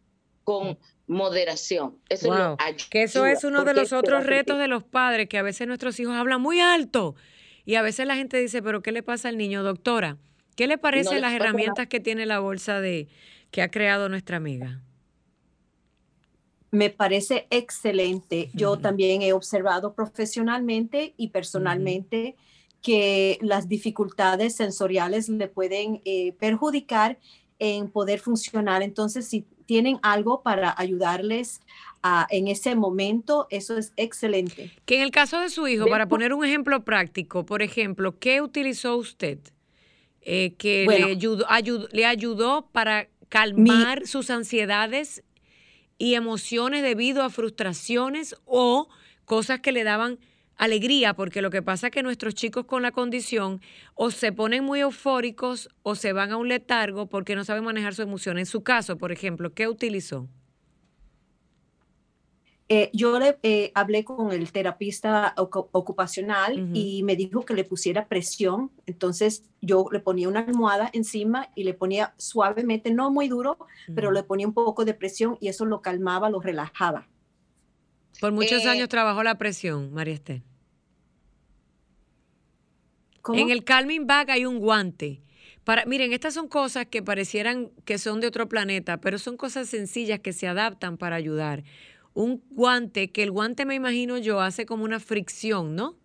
[0.44, 1.98] con moderación.
[2.08, 2.56] Eso
[2.90, 5.98] que eso es uno de los otros retos de los padres, que a veces nuestros
[6.00, 7.16] hijos hablan muy alto
[7.64, 10.18] y a veces la gente dice, pero ¿qué le pasa al niño, doctora?
[10.56, 13.08] ¿Qué le parecen las herramientas que tiene la bolsa de
[13.50, 14.82] que ha creado nuestra amiga?
[16.70, 18.50] Me parece excelente.
[18.54, 22.36] Yo también he observado profesionalmente y personalmente
[22.80, 27.18] que las dificultades sensoriales le pueden eh, perjudicar
[27.58, 28.82] en poder funcionar.
[28.82, 31.60] Entonces, si tienen algo para ayudarles
[32.02, 34.70] a, en ese momento, eso es excelente.
[34.86, 38.40] Que en el caso de su hijo, para poner un ejemplo práctico, por ejemplo, ¿qué
[38.40, 39.38] utilizó usted
[40.22, 41.46] eh, que le, ayudó,
[41.92, 45.22] le ayudó para calmar sus ansiedades
[45.98, 48.88] y emociones debido a frustraciones o
[49.24, 50.18] cosas que le daban
[50.60, 53.62] alegría, porque lo que pasa es que nuestros chicos con la condición
[53.94, 57.94] o se ponen muy eufóricos o se van a un letargo porque no saben manejar
[57.94, 58.38] su emoción.
[58.38, 60.28] En su caso, por ejemplo, ¿qué utilizó?
[62.72, 68.06] Eh, yo le eh, hablé con el terapista ocupacional y me dijo que le pusiera
[68.06, 68.70] presión.
[68.86, 73.58] Entonces yo le ponía una almohada encima y le ponía suavemente, no muy duro,
[73.92, 77.08] pero le ponía un poco de presión y eso lo calmaba, lo relajaba.
[78.20, 80.42] Por muchos eh, años trabajó la presión, María Esther.
[83.34, 85.22] En el calming bag hay un guante.
[85.64, 89.68] Para, miren, estas son cosas que parecieran que son de otro planeta, pero son cosas
[89.68, 91.64] sencillas que se adaptan para ayudar
[92.14, 95.96] un guante, que el guante me imagino yo hace como una fricción, ¿no?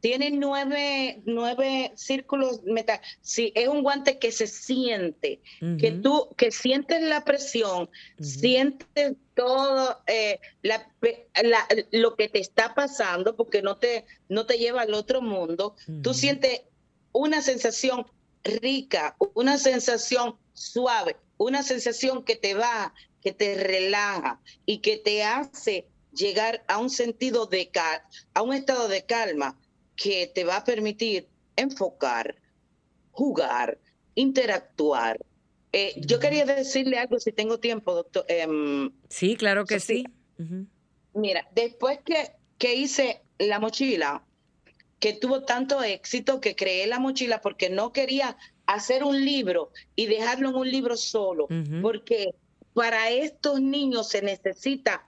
[0.00, 3.00] Tiene nueve, nueve círculos metal.
[3.20, 5.42] Sí, es un guante que se siente,
[5.78, 10.40] que tú, que sientes la presión, sientes todo eh,
[11.92, 15.76] lo que te está pasando, porque no te, no te lleva al otro mundo.
[16.02, 16.62] Tú sientes
[17.12, 18.06] una sensación
[18.42, 25.22] rica, una sensación suave, una sensación que te va que te relaja y que te
[25.22, 27.70] hace llegar a un sentido de
[28.34, 29.58] a un estado de calma
[29.96, 32.36] que te va a permitir enfocar,
[33.12, 33.78] jugar,
[34.14, 35.18] interactuar.
[35.72, 38.24] Eh, yo quería decirle algo si tengo tiempo, doctor.
[38.28, 40.04] Em, sí, claro que sí.
[41.14, 44.24] Mira, después que, que hice la mochila,
[44.98, 50.06] que tuvo tanto éxito que creé la mochila porque no quería hacer un libro y
[50.06, 51.48] dejarlo en un libro solo,
[51.82, 52.34] porque
[52.74, 55.06] para estos niños se necesita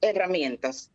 [0.00, 0.90] herramientas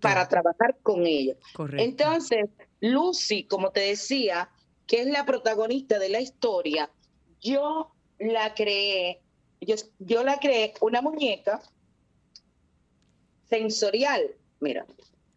[0.00, 1.36] para trabajar con ellos.
[1.78, 4.50] Entonces, Lucy, como te decía,
[4.86, 6.90] que es la protagonista de la historia,
[7.40, 9.20] yo la creé,
[9.60, 11.62] yo, yo la creé una muñeca
[13.48, 14.22] sensorial,
[14.60, 14.86] mira.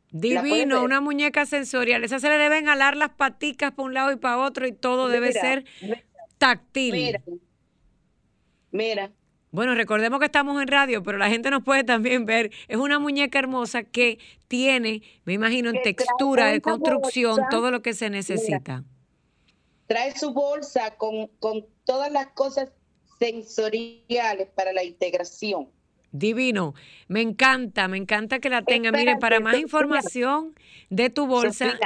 [0.09, 2.03] Divino, una muñeca sensorial.
[2.03, 5.09] Esa se le deben alar las paticas para un lado y para otro y todo
[5.09, 5.65] debe ser
[6.37, 6.93] táctil.
[6.93, 7.21] Mira,
[8.71, 9.11] mira,
[9.57, 12.51] bueno, recordemos que estamos en radio, pero la gente nos puede también ver.
[12.67, 17.95] Es una muñeca hermosa que tiene, me imagino, en textura, de construcción, todo lo que
[17.95, 18.83] se necesita.
[19.87, 22.71] trae su bolsa con, con todas las cosas
[23.17, 25.71] sensoriales para la integración.
[26.11, 26.75] Divino,
[27.07, 28.91] me encanta, me encanta que la tenga.
[28.91, 30.53] Mire, para más información
[30.91, 31.79] de tu bolsa.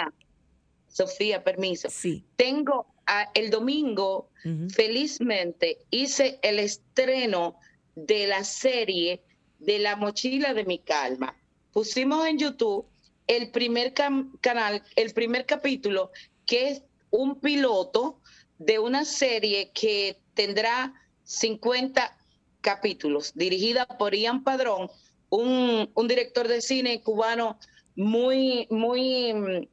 [0.90, 1.90] Sofía, permiso.
[1.90, 2.26] Sí.
[2.36, 2.91] Tengo
[3.34, 4.30] el domingo,
[4.74, 7.58] felizmente, hice el estreno
[7.95, 9.21] de la serie
[9.60, 11.36] de La Mochila de mi Calma.
[11.71, 12.86] Pusimos en YouTube
[13.28, 16.12] el primer canal, el primer capítulo,
[16.45, 18.20] que es un piloto
[18.57, 20.93] de una serie que tendrá
[21.24, 22.18] 50
[22.62, 24.89] capítulos, dirigida por Ian Padrón,
[25.30, 27.57] un, un director de cine cubano
[27.95, 29.68] muy, muy mm,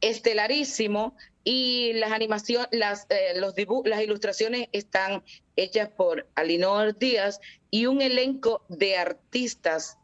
[0.00, 5.22] estelarísimo, y las animaciones, las, eh, los las ilustraciones están
[5.56, 7.40] hechas por Alinor Díaz
[7.70, 9.98] y un elenco de artistas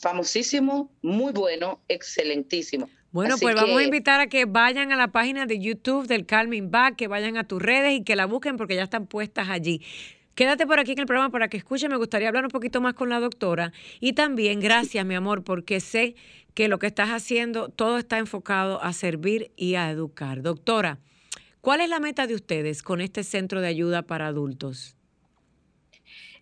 [0.00, 2.88] famosísimo, muy bueno, excelentísimo.
[3.12, 6.70] Bueno, pues vamos a invitar a que vayan a la página de YouTube del Calming
[6.70, 9.82] Back, que vayan a tus redes y que la busquen porque ya están puestas allí.
[10.34, 11.88] Quédate por aquí en el programa para que escuche.
[11.88, 13.72] Me gustaría hablar un poquito más con la doctora.
[14.00, 16.14] Y también, gracias, mi amor, porque sé
[16.56, 20.40] que lo que estás haciendo, todo está enfocado a servir y a educar.
[20.40, 20.98] Doctora,
[21.60, 24.96] ¿cuál es la meta de ustedes con este centro de ayuda para adultos?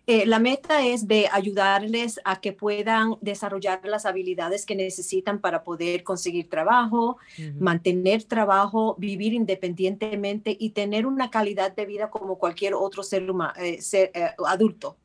[0.07, 5.65] Eh, la meta es de ayudarles a que puedan desarrollar las habilidades que necesitan para
[5.65, 7.17] poder conseguir trabajo,
[7.59, 13.51] mantener trabajo, vivir independientemente y tener una calidad de vida como cualquier otro ser, humano,
[13.57, 14.95] eh, ser eh, adulto.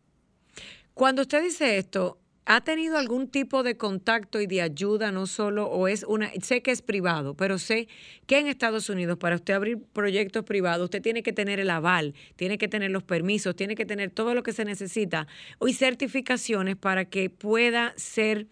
[0.94, 5.66] Cuando usted dice esto, ¿Ha tenido algún tipo de contacto y de ayuda, no solo,
[5.66, 7.86] o es una, sé que es privado, pero sé
[8.26, 12.14] que en Estados Unidos para usted abrir proyectos privados, usted tiene que tener el aval,
[12.36, 15.26] tiene que tener los permisos, tiene que tener todo lo que se necesita
[15.64, 18.46] y certificaciones para que pueda ser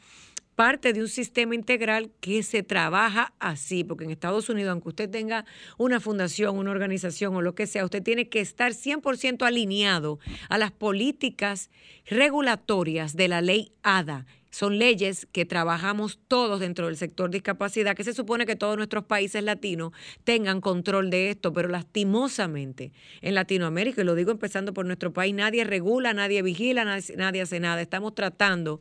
[0.59, 5.09] parte de un sistema integral que se trabaja así, porque en Estados Unidos, aunque usted
[5.09, 5.45] tenga
[5.77, 10.59] una fundación, una organización o lo que sea, usted tiene que estar 100% alineado a
[10.59, 11.71] las políticas
[12.07, 14.27] regulatorias de la ley ADA.
[14.51, 19.05] Son leyes que trabajamos todos dentro del sector discapacidad, que se supone que todos nuestros
[19.05, 19.93] países latinos
[20.25, 22.91] tengan control de esto, pero lastimosamente
[23.21, 27.43] en Latinoamérica, y lo digo empezando por nuestro país, nadie regula, nadie vigila, nadie, nadie
[27.43, 27.81] hace nada.
[27.81, 28.81] Estamos tratando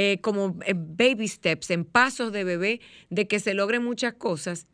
[0.00, 2.80] eh, como eh, baby steps, en pasos de bebé,
[3.10, 4.68] de que se logren muchas cosas.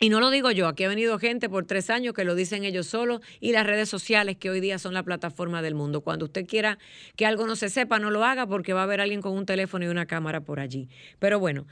[0.00, 2.64] Y no lo digo yo, aquí ha venido gente por tres años que lo dicen
[2.64, 6.00] ellos solos y las redes sociales que hoy día son la plataforma del mundo.
[6.00, 6.78] Cuando usted quiera
[7.14, 9.46] que algo no se sepa, no lo haga porque va a haber alguien con un
[9.46, 10.88] teléfono y una cámara por allí.
[11.20, 11.68] Pero bueno,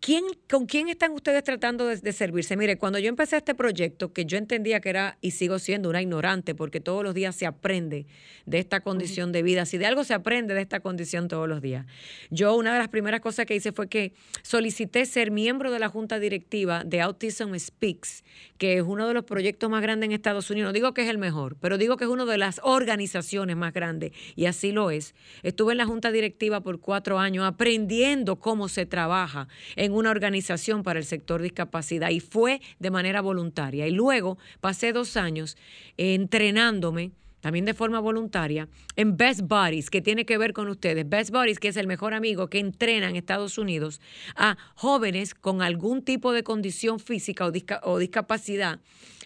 [0.00, 2.56] ¿Quién, ¿Con quién están ustedes tratando de, servirse?
[2.56, 6.02] Mire, cuando yo empecé este proyecto, que yo entendía que era y sigo siendo una
[6.02, 8.06] ignorante, porque todos los días se aprende
[8.44, 11.60] de esta condición de vida, si de algo se aprende de esta condición todos los
[11.60, 11.86] días.
[12.30, 15.88] Yo una de las primeras cosas que hice fue que solicité ser miembro de la
[15.88, 18.22] junta directiva de Autism Speaks,
[18.58, 20.68] que es uno de los proyectos más grandes en Estados Unidos.
[20.68, 23.72] No digo que es el mejor, pero digo que es una de las organizaciones más
[23.72, 25.14] grandes, y así lo es.
[25.42, 30.82] Estuve en la junta directiva por cuatro años aprendiendo cómo se trabaja en una organización
[30.82, 33.86] para el sector discapacidad y fue de manera voluntaria.
[33.86, 35.56] Y luego pasé dos años
[35.96, 37.12] entrenándome
[37.46, 41.08] también de forma voluntaria, en Best Buddies, que tiene que ver con ustedes.
[41.08, 44.00] Best Buddies, que es el mejor amigo que entrena en Estados Unidos
[44.34, 47.48] a jóvenes con algún tipo de condición física
[47.84, 48.80] o, discapacidad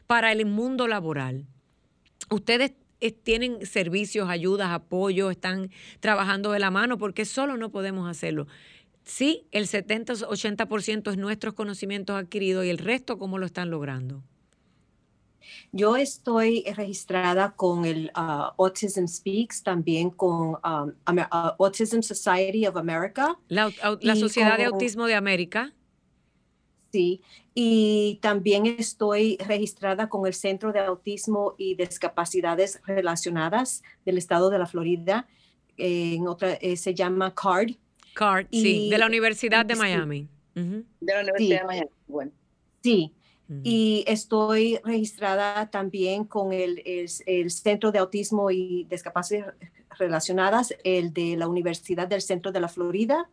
[0.07, 1.47] para el mundo laboral.
[2.29, 2.73] Ustedes
[3.23, 8.47] tienen servicios, ayudas, apoyo, están trabajando de la mano, porque solo no podemos hacerlo.
[9.05, 14.23] Sí, el 70-80% es nuestros conocimientos adquiridos y el resto, ¿cómo lo están logrando?
[15.73, 22.77] Yo estoy registrada con el uh, Autism Speaks, también con um, uh, Autism Society of
[22.77, 23.39] America.
[23.49, 23.71] La,
[24.17, 25.73] Sociedad de Autismo de América.
[26.93, 27.23] Sí,
[27.55, 34.59] y también estoy registrada con el Centro de Autismo y Discapacidades Relacionadas del Estado de
[34.59, 35.29] la Florida.
[35.77, 37.77] en otra, eh, se llama CARD,
[38.15, 40.29] Card, sí, de la Universidad de Miami.
[40.55, 42.33] De la Universidad de Miami, bueno.
[42.83, 43.13] Sí,
[43.65, 49.55] y estoy registrada también con el, el, Centro de Autismo y Discapacidades
[49.99, 53.29] Relacionadas, el de la Universidad del Centro de la Florida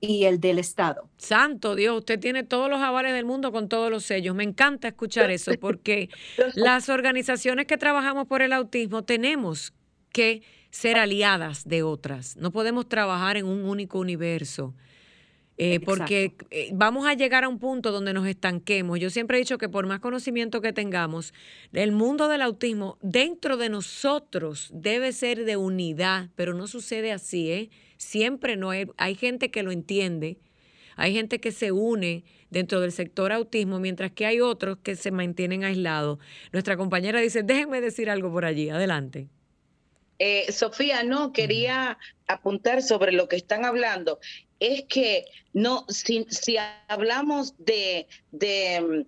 [0.00, 1.08] y el del Estado.
[1.16, 4.34] Santo Dios, usted tiene todos los avales del mundo con todos los sellos.
[4.34, 6.10] Me encanta escuchar eso porque
[6.54, 9.72] las organizaciones que trabajamos por el autismo tenemos
[10.12, 10.42] que
[10.74, 12.36] ser aliadas de otras.
[12.36, 14.74] No podemos trabajar en un único universo.
[15.56, 18.98] Eh, porque eh, vamos a llegar a un punto donde nos estanquemos.
[18.98, 21.32] Yo siempre he dicho que por más conocimiento que tengamos,
[21.72, 27.52] el mundo del autismo dentro de nosotros debe ser de unidad, pero no sucede así,
[27.52, 27.70] ¿eh?
[27.96, 30.38] Siempre no hay, hay gente que lo entiende,
[30.96, 35.12] hay gente que se une dentro del sector autismo, mientras que hay otros que se
[35.12, 36.18] mantienen aislados.
[36.52, 39.28] Nuestra compañera dice, déjenme decir algo por allí, adelante.
[40.18, 44.20] Eh, Sofía, no, quería apuntar sobre lo que están hablando.
[44.60, 46.26] Es que no, si,
[46.88, 49.06] hablamos de, de,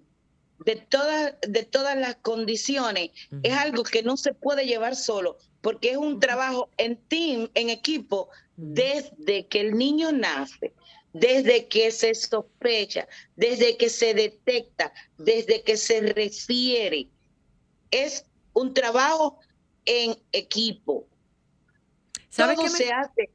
[0.64, 3.10] de, todas, de todas las condiciones,
[3.42, 7.70] es algo que no se puede llevar solo, porque es un trabajo en team, en
[7.70, 10.72] equipo, desde que el niño nace,
[11.12, 17.08] desde que se sospecha, desde que se detecta, desde que se refiere.
[17.90, 19.38] Es un trabajo
[19.86, 21.06] en equipo.
[22.28, 23.30] ¿Sabes Todo se hace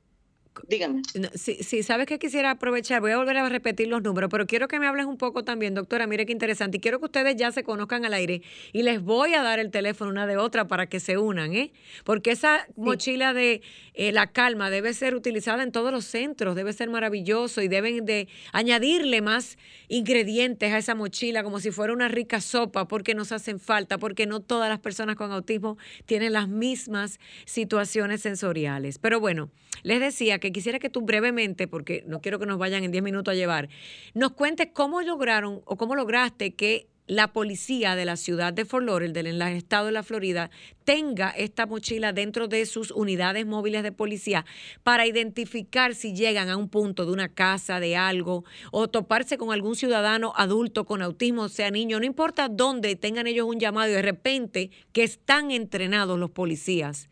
[0.71, 1.01] Dígame.
[1.33, 4.69] Sí, sí, sabes que quisiera aprovechar, voy a volver a repetir los números, pero quiero
[4.69, 7.51] que me hables un poco también, doctora, mire qué interesante, y quiero que ustedes ya
[7.51, 8.41] se conozcan al aire
[8.71, 11.73] y les voy a dar el teléfono una de otra para que se unan, ¿eh?
[12.05, 13.61] Porque esa mochila de
[13.95, 18.05] eh, la calma debe ser utilizada en todos los centros, debe ser maravilloso y deben
[18.05, 19.57] de añadirle más
[19.89, 24.25] ingredientes a esa mochila como si fuera una rica sopa, porque nos hacen falta, porque
[24.25, 28.99] no todas las personas con autismo tienen las mismas situaciones sensoriales.
[28.99, 29.51] Pero bueno,
[29.83, 33.03] les decía que quisiera que tú brevemente, porque no quiero que nos vayan en 10
[33.03, 33.69] minutos a llevar,
[34.13, 38.85] nos cuentes cómo lograron o cómo lograste que la policía de la ciudad de Fort
[38.85, 40.49] Lauderdale, en el estado de la Florida,
[40.85, 44.45] tenga esta mochila dentro de sus unidades móviles de policía
[44.83, 49.51] para identificar si llegan a un punto de una casa, de algo, o toparse con
[49.51, 53.95] algún ciudadano adulto con autismo, sea niño, no importa dónde tengan ellos un llamado y
[53.95, 57.09] de repente que están entrenados los policías.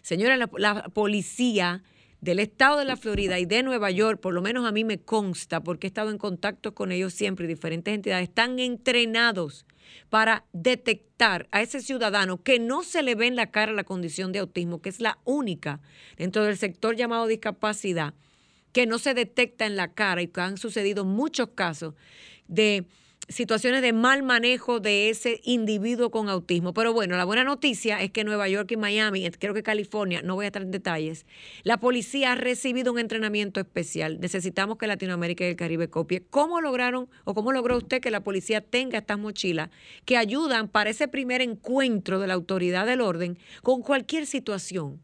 [0.00, 1.82] Señora, la policía
[2.22, 4.98] del estado de la Florida y de Nueva York, por lo menos a mí me
[4.98, 9.66] consta, porque he estado en contacto con ellos siempre y diferentes entidades, están entrenados
[10.08, 14.30] para detectar a ese ciudadano que no se le ve en la cara la condición
[14.30, 15.80] de autismo, que es la única
[16.16, 18.14] dentro del sector llamado discapacidad,
[18.72, 21.94] que no se detecta en la cara y que han sucedido muchos casos
[22.46, 22.84] de
[23.32, 26.72] situaciones de mal manejo de ese individuo con autismo.
[26.72, 30.34] Pero bueno, la buena noticia es que Nueva York y Miami, creo que California, no
[30.34, 31.26] voy a entrar en detalles,
[31.62, 34.20] la policía ha recibido un entrenamiento especial.
[34.20, 36.22] Necesitamos que Latinoamérica y el Caribe copie.
[36.30, 39.70] ¿Cómo lograron o cómo logró usted que la policía tenga estas mochilas
[40.04, 45.00] que ayudan para ese primer encuentro de la autoridad del orden con cualquier situación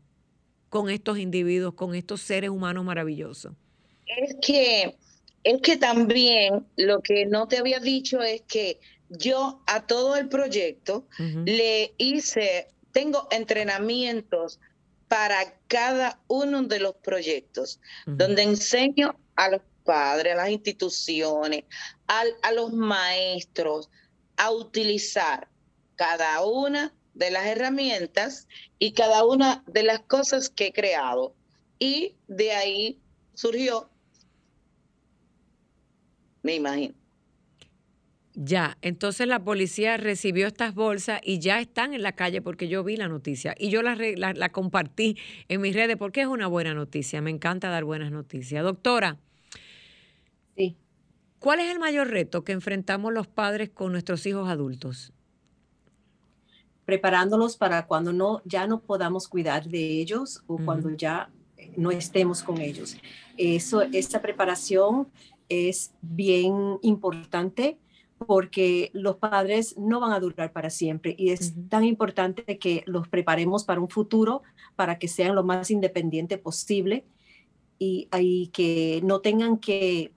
[0.69, 3.55] con estos individuos, con estos seres humanos maravillosos?
[4.07, 4.97] Es que
[5.45, 10.29] es que también lo que no te había dicho es que yo a todo el
[10.29, 14.61] proyecto le hice, tengo entrenamientos
[15.09, 21.65] para cada uno de los proyectos, donde enseño a los padres, a las instituciones,
[22.07, 23.89] a los maestros
[24.39, 25.49] a utilizar
[25.97, 28.47] cada una de las herramientas
[28.79, 31.35] y cada una de las cosas que he creado.
[31.79, 33.01] Y de ahí
[33.35, 33.91] surgió
[36.49, 36.95] me imagino.
[38.35, 42.85] Ya, entonces la policía recibió estas bolsas y ya están en la calle porque yo
[42.85, 45.19] vi la noticia y yo la, la, compartí
[45.49, 47.21] en mis redes porque es una buena noticia.
[47.21, 48.63] Me encanta dar buenas noticias.
[48.63, 49.19] Doctora.
[50.57, 50.77] Sí.
[51.39, 55.13] ¿Cuál es el mayor reto que enfrentamos los padres con nuestros hijos adultos?
[56.87, 61.29] Preparándolos para cuando no, ya no podamos cuidar de ellos o cuando ya
[61.77, 62.97] no estemos con ellos.
[63.37, 65.09] Eso, esta preparación
[65.49, 67.79] es bien importante
[68.27, 73.09] porque los padres no van a durar para siempre y es tan importante que los
[73.09, 74.43] preparemos para un futuro,
[74.77, 77.05] para que sean lo más independiente posible
[77.79, 80.13] y, que no tengan que,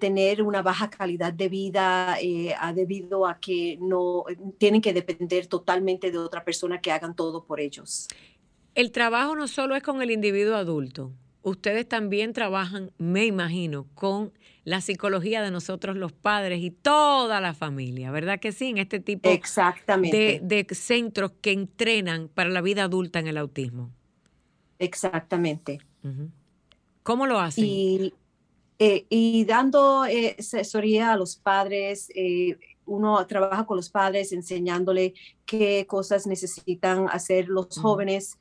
[0.00, 4.24] tener una baja calidad de vida eh, debido a que no
[4.58, 8.08] tienen que depender totalmente de otra persona que hagan todo por ellos.
[8.74, 11.12] El trabajo no solo es con el individuo adulto,
[11.48, 14.32] ustedes también trabajan, me imagino, con
[14.64, 18.68] la psicología de nosotros los padres y toda la familia, ¿verdad que sí?
[18.68, 20.40] En este tipo Exactamente.
[20.42, 23.90] De, centros que entrenan para la vida adulta en el autismo.
[24.78, 25.80] Exactamente.
[27.02, 27.64] ¿Cómo lo hacen?
[27.66, 28.14] Y,
[28.78, 35.14] eh, dando eh, asesoría a los padres, eh, uno trabaja con los padres enseñándole
[35.46, 38.38] qué cosas necesitan hacer los jóvenes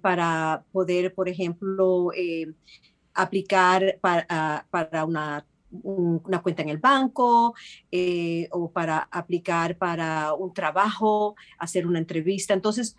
[0.00, 2.10] para poder, por ejemplo,
[3.14, 7.54] aplicar para, para una una cuenta en el banco
[7.90, 12.54] eh, o para aplicar para un trabajo, hacer una entrevista.
[12.54, 12.96] Entonces,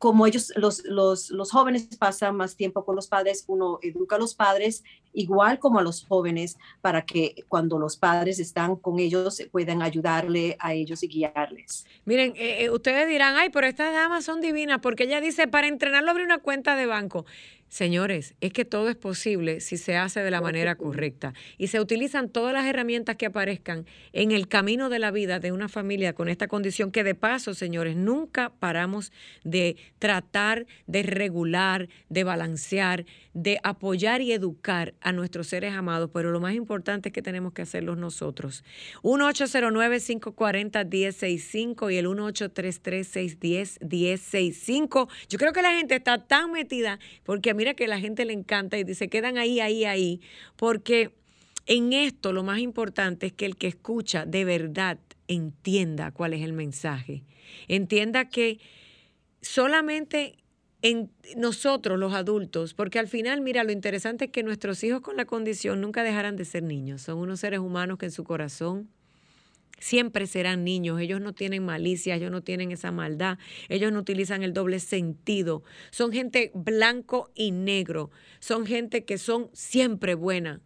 [0.00, 4.18] como ellos, los, los, los, jóvenes pasan más tiempo con los padres, uno educa a
[4.18, 4.82] los padres
[5.12, 10.56] igual como a los jóvenes para que cuando los padres están con ellos puedan ayudarle
[10.58, 11.84] a ellos y guiarles.
[12.06, 15.66] Miren, eh, eh, ustedes dirán, ay, pero estas damas son divinas porque ella dice, para
[15.66, 17.26] entrenarlo abrir una cuenta de banco.
[17.70, 21.78] Señores, es que todo es posible si se hace de la manera correcta y se
[21.78, 26.12] utilizan todas las herramientas que aparezcan en el camino de la vida de una familia
[26.12, 29.12] con esta condición que de paso, señores, nunca paramos
[29.44, 36.32] de tratar de regular, de balancear, de apoyar y educar a nuestros seres amados, pero
[36.32, 38.64] lo más importante es que tenemos que hacerlos nosotros.
[39.04, 45.08] 1-809-540-1065 y el 1-833-610-1065.
[45.28, 48.78] Yo creo que la gente está tan metida porque mira que la gente le encanta
[48.78, 50.22] y dice, quedan ahí, ahí, ahí,
[50.56, 51.10] porque
[51.66, 54.98] en esto lo más importante es que el que escucha de verdad
[55.28, 57.22] entienda cuál es el mensaje,
[57.68, 58.60] entienda que
[59.42, 60.38] solamente
[60.80, 65.18] en nosotros los adultos, porque al final, mira, lo interesante es que nuestros hijos con
[65.18, 68.88] la condición nunca dejarán de ser niños, son unos seres humanos que en su corazón
[69.80, 74.44] siempre serán niños, ellos no tienen malicia, ellos no tienen esa maldad, ellos no utilizan
[74.44, 80.60] el doble sentido, son gente blanco y negro, son gente que son siempre buena.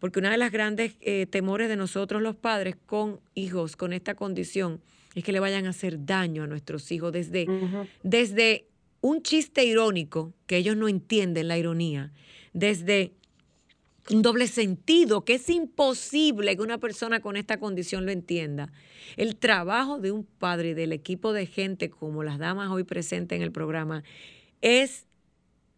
[0.00, 4.14] Porque una de las grandes eh, temores de nosotros los padres con hijos con esta
[4.14, 4.80] condición
[5.14, 7.12] es que le vayan a hacer daño a nuestros hijos.
[7.12, 7.46] Desde,
[8.02, 8.66] desde
[9.00, 12.12] un chiste irónico, que ellos no entienden la ironía,
[12.52, 13.12] desde
[14.10, 18.72] un doble sentido, que es imposible que una persona con esta condición lo entienda.
[19.16, 23.36] El trabajo de un padre y del equipo de gente como las damas hoy presentes
[23.36, 24.04] en el programa
[24.60, 25.06] es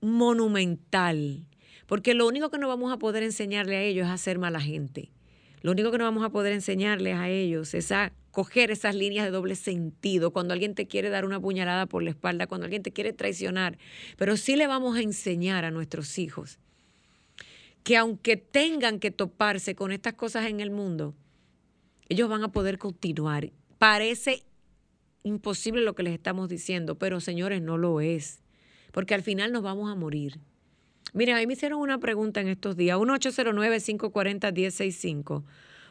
[0.01, 1.45] monumental,
[1.87, 4.61] porque lo único que no vamos a poder enseñarle a ellos es a ser mala
[4.61, 5.11] gente.
[5.63, 9.27] Lo único que no vamos a poder enseñarles a ellos es a coger esas líneas
[9.27, 12.83] de doble sentido, cuando alguien te quiere dar una puñalada por la espalda, cuando alguien
[12.83, 13.77] te quiere traicionar.
[14.17, 16.59] Pero sí le vamos a enseñar a nuestros hijos
[17.83, 21.15] que aunque tengan que toparse con estas cosas en el mundo,
[22.09, 23.51] ellos van a poder continuar.
[23.79, 24.45] Parece
[25.23, 28.41] imposible lo que les estamos diciendo, pero señores, no lo es,
[28.93, 30.41] porque al final nos vamos a morir.
[31.13, 35.45] Miren, ahí me hicieron una pregunta en estos días, 1809-540-1065,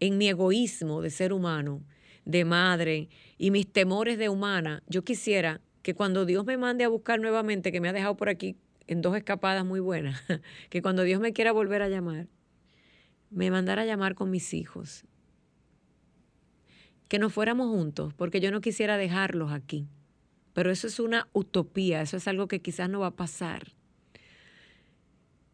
[0.00, 1.82] en mi egoísmo de ser humano,
[2.24, 6.88] de madre y mis temores de humana, yo quisiera que cuando Dios me mande a
[6.88, 8.56] buscar nuevamente, que me ha dejado por aquí
[8.86, 10.18] en dos escapadas muy buenas,
[10.70, 12.26] que cuando Dios me quiera volver a llamar,
[13.28, 15.04] me mandara a llamar con mis hijos
[17.08, 19.86] que nos fuéramos juntos, porque yo no quisiera dejarlos aquí.
[20.52, 23.72] Pero eso es una utopía, eso es algo que quizás no va a pasar.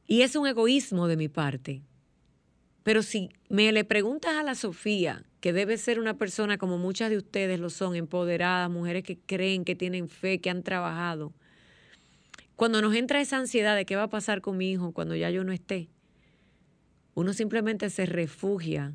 [0.07, 1.82] Y es un egoísmo de mi parte.
[2.82, 7.11] Pero si me le preguntas a la Sofía, que debe ser una persona como muchas
[7.11, 11.32] de ustedes lo son, empoderadas, mujeres que creen, que tienen fe, que han trabajado,
[12.57, 15.30] cuando nos entra esa ansiedad de qué va a pasar con mi hijo cuando ya
[15.30, 15.88] yo no esté,
[17.14, 18.94] uno simplemente se refugia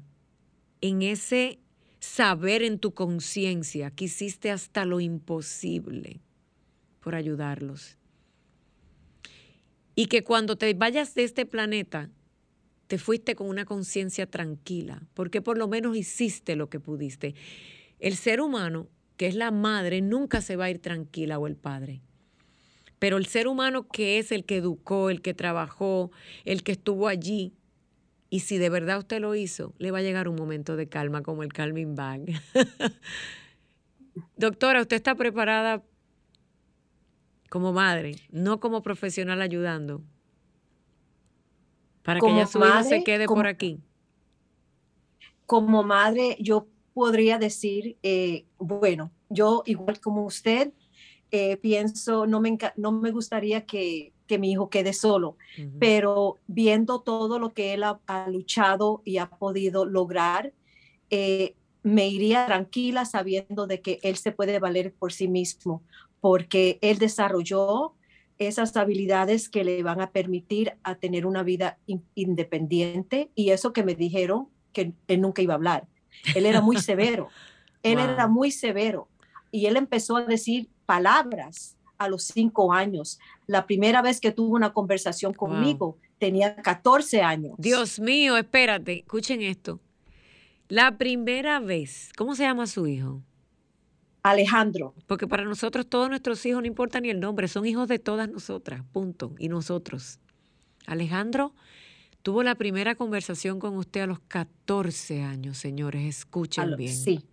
[0.79, 1.59] en ese
[1.99, 6.19] saber en tu conciencia que hiciste hasta lo imposible
[6.99, 7.97] por ayudarlos.
[9.95, 12.09] Y que cuando te vayas de este planeta,
[12.87, 17.35] te fuiste con una conciencia tranquila, porque por lo menos hiciste lo que pudiste.
[17.99, 18.87] El ser humano,
[19.17, 22.01] que es la madre, nunca se va a ir tranquila o el padre.
[22.99, 26.11] Pero el ser humano que es el que educó, el que trabajó,
[26.45, 27.53] el que estuvo allí,
[28.29, 31.23] y si de verdad usted lo hizo, le va a llegar un momento de calma
[31.23, 32.25] como el calming bag.
[34.35, 35.83] Doctora, ¿usted está preparada
[37.49, 40.03] como madre, no como profesional ayudando?
[42.03, 43.79] Para que ya su hijo se quede por aquí.
[45.45, 50.73] Como madre, yo podría decir, eh, bueno, yo igual como usted,
[51.31, 55.37] eh, pienso, no me, no me gustaría que que mi hijo quede solo,
[55.79, 60.53] pero viendo todo lo que él ha, luchado y ha podido lograr,
[61.09, 65.81] eh, me iría tranquila sabiendo de que él se puede valer por sí mismo,
[66.19, 67.93] porque él desarrolló
[68.37, 71.79] esas habilidades que le van a permitir a tener una vida
[72.13, 75.87] independiente y eso que me dijeron que él nunca iba a hablar.
[76.35, 77.29] Él era muy severo,
[77.83, 79.07] él era muy severo
[79.51, 83.19] y él empezó a decir palabras a los cinco años.
[83.45, 87.53] La primera vez que tuvo una conversación conmigo tenía 14 años.
[87.57, 89.79] Dios mío, espérate, escuchen esto.
[90.67, 93.21] La primera vez, ¿cómo se llama su hijo?
[94.23, 94.93] Alejandro.
[95.05, 98.29] Porque para nosotros todos nuestros hijos, no importa ni el nombre, son hijos de todas
[98.29, 99.33] nosotras, punto.
[99.39, 100.19] Y nosotros.
[100.85, 101.53] Alejandro
[102.23, 106.93] tuvo la primera conversación con usted a los 14 años, señores, escuchen bien.
[106.93, 107.25] Sí.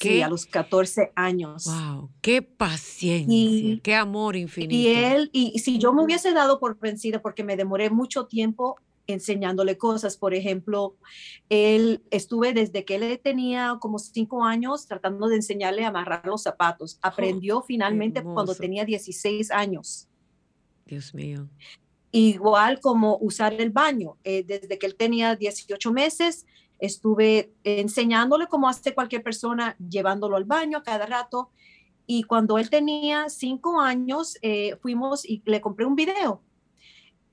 [0.00, 1.66] Sí, a los 14 años.
[1.66, 2.10] ¡Wow!
[2.20, 3.80] ¡Qué paciencia!
[3.82, 4.74] ¡Qué amor infinito!
[4.74, 8.76] Y él, y si yo me hubiese dado por vencida porque me demoré mucho tiempo
[9.06, 10.96] enseñándole cosas, por ejemplo,
[11.48, 16.42] él estuve desde que él tenía como cinco años tratando de enseñarle a amarrar los
[16.42, 16.96] zapatos.
[16.96, 20.08] Oh, Aprendió finalmente cuando tenía 16 años.
[20.86, 21.48] Dios mío.
[22.12, 24.16] Igual como usar el baño.
[24.24, 26.46] Eh, desde que él tenía 18 meses,
[26.80, 31.50] Estuve enseñándole como hace cualquier persona, llevándolo al baño a cada rato.
[32.06, 36.42] Y cuando él tenía cinco años, eh, fuimos y le compré un video.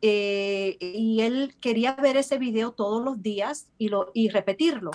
[0.02, 4.91] Eh, y él quería ver ese video todos los días y, lo, y repetirlo.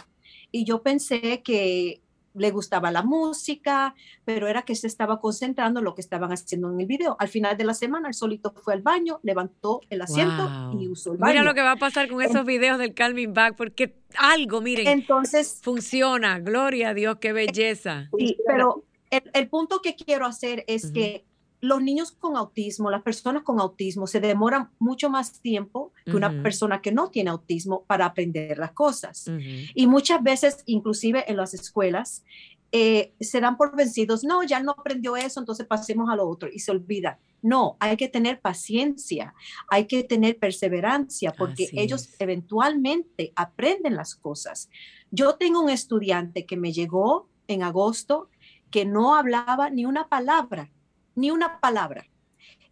[0.53, 2.02] Y yo pensé que
[2.35, 6.71] le gustaba la música, pero era que se estaba concentrando en lo que estaban haciendo
[6.71, 7.17] en el video.
[7.19, 11.13] Al final de la semana, el solito fue al baño, levantó el asiento y usó
[11.13, 11.33] el baño.
[11.33, 14.87] Mira lo que va a pasar con esos videos del Calming Back, porque algo, miren,
[14.87, 16.39] entonces funciona.
[16.39, 18.09] Gloria a Dios, qué belleza.
[18.17, 21.25] Sí, pero el, punto que quiero hacer es que
[21.63, 26.43] los niños con autismo, las personas con autismo se demoran mucho más tiempo que una
[26.43, 29.31] persona que no tiene autismo para aprender las cosas.
[29.75, 32.25] Y muchas veces, inclusive en las escuelas,
[32.73, 36.49] eh, se dan por vencidos, no, ya no aprendió eso, entonces pasemos a lo otro
[36.53, 37.21] y se olvida.
[37.43, 39.33] No, hay que tener paciencia,
[39.69, 44.69] hay que tener perseverancia, porque ellos eventualmente aprenden las cosas.
[45.13, 48.31] Yo tengo un estudiante que me llegó en agosto
[48.71, 50.73] que no hablaba ni una palabra
[51.15, 52.07] ni una palabra.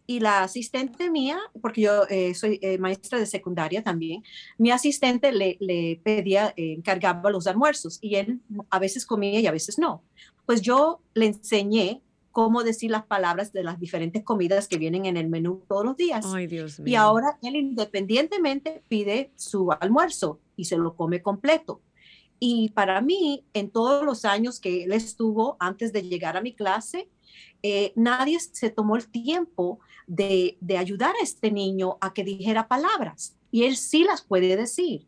[0.07, 4.23] Y la asistente mía, porque yo eh, soy eh, maestra de secundaria también,
[4.57, 9.47] mi asistente le, le pedía, eh, encargaba los almuerzos y él a veces comía y
[9.47, 10.03] a veces no.
[10.45, 15.17] Pues yo le enseñé cómo decir las palabras de las diferentes comidas que vienen en
[15.17, 16.25] el menú todos los días.
[16.33, 16.91] Ay, Dios mío.
[16.91, 21.81] Y ahora él independientemente pide su almuerzo y se lo come completo.
[22.39, 26.53] Y para mí, en todos los años que él estuvo antes de llegar a mi
[26.53, 27.07] clase,
[27.63, 33.35] eh, nadie se tomó el tiempo de, ayudar a este niño a que dijera palabras.
[33.51, 35.05] Y él sí las puede decir.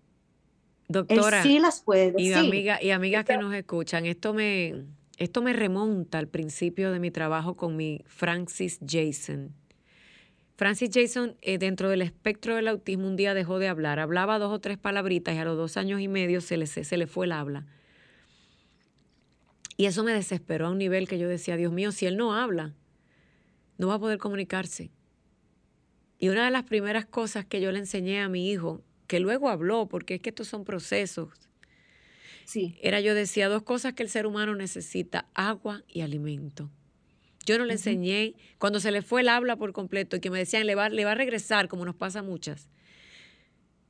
[0.87, 1.37] Doctora.
[1.37, 2.31] Él sí las puede decir.
[2.31, 4.85] Y, amiga, y amigas que nos escuchan, esto me,
[5.17, 9.53] esto me remonta al principio de mi trabajo con mi Francis Jason.
[10.55, 13.99] Francis Jason, eh, dentro del espectro del autismo, un día dejó de hablar.
[13.99, 16.97] Hablaba dos o tres palabritas y a los dos años y medio se le, se
[16.97, 17.65] le fue el habla.
[19.77, 22.33] Y eso me desesperó a un nivel que yo decía, Dios mío, si él no
[22.33, 22.73] habla,
[23.77, 24.91] no va a poder comunicarse.
[26.19, 29.49] Y una de las primeras cosas que yo le enseñé a mi hijo, que luego
[29.49, 31.29] habló, porque es que estos son procesos,
[32.45, 32.77] sí.
[32.81, 36.69] era yo decía dos cosas que el ser humano necesita, agua y alimento.
[37.45, 40.39] Yo no le enseñé, cuando se le fue el habla por completo y que me
[40.39, 42.69] decían, le va, le va a regresar, como nos pasa a muchas.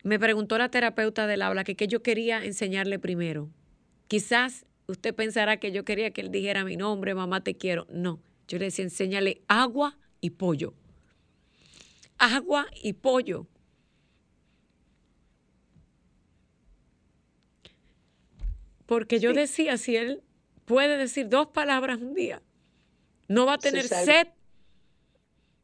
[0.04, 3.52] Me preguntó la terapeuta del habla que qué yo quería enseñarle primero.
[4.08, 7.88] Quizás usted pensará que yo quería que él dijera mi nombre, mamá te quiero.
[7.90, 10.74] No, yo le decía, enséñale agua y pollo.
[12.18, 13.48] Agua y pollo.
[18.86, 20.22] Porque yo decía, si él
[20.66, 22.42] puede decir dos palabras un día,
[23.28, 24.28] no va a tener sed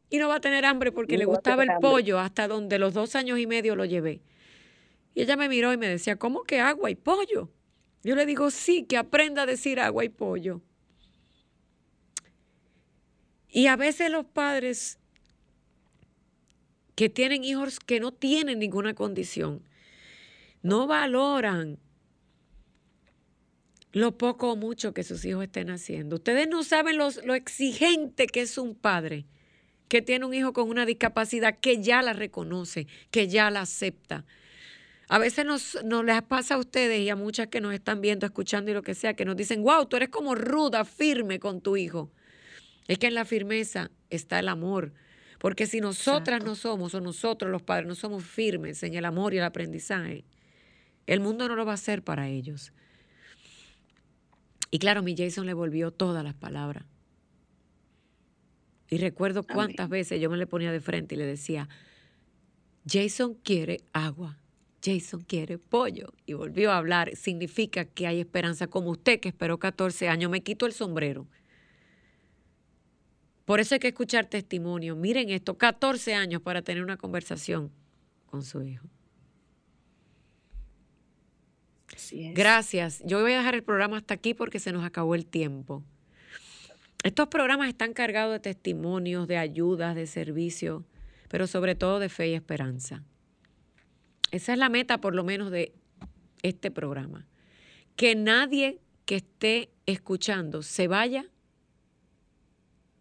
[0.10, 3.16] y no va a tener hambre porque le gustaba el pollo hasta donde los dos
[3.16, 4.22] años y medio lo llevé.
[5.14, 7.50] Y ella me miró y me decía, ¿cómo que agua y pollo?
[8.04, 10.62] Yo le digo, sí, que aprenda a decir agua y pollo.
[13.50, 15.00] Y a veces los padres
[16.96, 19.64] que tienen hijos que no tienen ninguna condición,
[20.62, 21.80] no valoran
[23.92, 26.18] lo poco o mucho que sus hijos estén haciendo.
[26.18, 29.26] Ustedes no saben lo exigente que es un padre
[29.90, 34.26] que tiene un hijo con una discapacidad que ya la reconoce, que ya la acepta,
[35.10, 38.28] a veces nos, nos les pasa a ustedes y a muchas que nos están viendo,
[38.28, 41.62] escuchando y lo que sea, que nos dicen, wow, tú eres como ruda, firme con
[41.62, 42.12] tu hijo.
[42.88, 44.94] Es que en la firmeza está el amor.
[45.40, 49.34] Porque si nosotras no somos, o nosotros los padres no somos firmes en el amor
[49.34, 50.26] y el aprendizaje,
[51.08, 52.72] el mundo no lo va a hacer para ellos.
[54.70, 56.86] Y claro, mi Jason le volvió todas las palabras.
[58.90, 61.68] Y recuerdo cuántas veces yo me le ponía de frente y le decía,
[62.88, 64.39] Jason quiere agua.
[64.84, 66.14] Jason quiere pollo.
[66.26, 67.16] Y volvió a hablar.
[67.16, 70.32] Significa que hay esperanza como usted que esperó 14 años.
[70.32, 71.28] Me quito el sombrero.
[73.46, 74.96] Por eso hay que escuchar testimonio.
[74.96, 77.72] Miren esto, 14 años para tener una conversación
[78.28, 78.88] con su hijo.
[82.34, 83.02] Gracias.
[83.06, 85.84] Yo voy a dejar el programa hasta aquí porque se nos acabó el tiempo.
[87.04, 90.84] Estos programas están cargados de testimonios, de ayudas, de servicios,
[91.30, 93.04] pero sobre todo de fe y esperanza.
[94.32, 95.74] Esa es la meta por lo menos de
[96.44, 97.28] este programa.
[97.96, 101.26] Que nadie que esté escuchando se vaya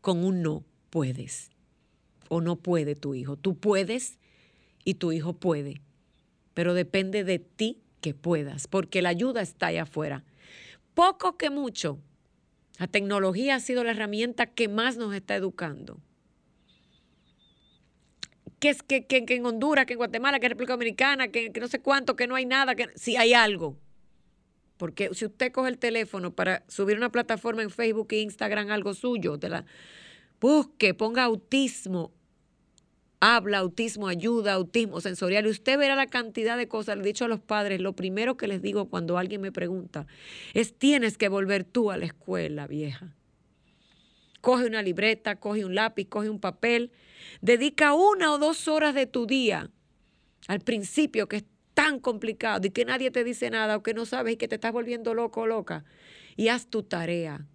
[0.01, 1.51] con un no puedes
[2.29, 3.37] o no puede tu hijo.
[3.37, 4.19] Tú puedes
[4.85, 5.83] y tu hijo puede,
[6.55, 10.25] pero depende de ti que puedas, porque la ayuda está allá afuera.
[10.95, 11.99] Poco que mucho,
[12.79, 16.01] la tecnología ha sido la herramienta que más nos está educando
[18.59, 21.69] que, es, que, que, en Honduras, que en Guatemala, que en República Dominicana, que, no
[21.69, 23.77] sé cuánto, que no hay nada, que si hay algo.
[24.77, 28.95] Porque si usted coge el teléfono para subir una plataforma en Facebook e Instagram, algo
[28.95, 29.65] suyo, de la,
[30.41, 32.13] busque, ponga autismo,
[33.21, 36.97] habla, autismo, ayuda, autismo sensorial, y usted verá la cantidad de cosas.
[36.97, 40.07] Le he dicho a los padres, lo primero que les digo cuando alguien me pregunta
[40.55, 43.18] es, tienes que volver tú a la escuela, vieja.
[44.41, 46.93] Coge una libreta, coge un lápiz, coge un papel
[47.41, 49.71] Dedica una o dos horas de tu día
[50.47, 54.07] al principio, que es tan complicado y que nadie te dice nada o que no
[54.07, 55.85] sabes y que te estás volviendo loco o loca.
[56.37, 57.47] Y haz tu tarea.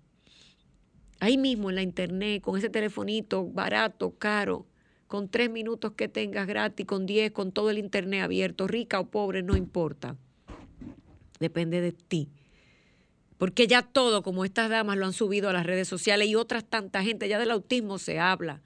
[1.19, 4.67] ahí mismo en la internet, con ese telefonito barato, caro,
[5.07, 9.09] con tres minutos que tengas gratis, con diez, con todo el internet abierto, rica o
[9.09, 10.17] pobre, no importa.
[11.39, 12.29] Depende de ti.
[13.43, 16.63] Porque ya todo, como estas damas lo han subido a las redes sociales y otras
[16.63, 18.61] tanta gente, ya del autismo se habla.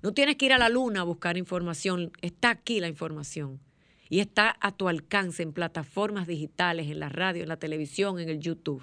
[0.00, 3.60] No tienes que ir a la luna a buscar información, está aquí la información.
[4.08, 8.30] Y está a tu alcance en plataformas digitales, en la radio, en la televisión, en
[8.30, 8.82] el YouTube.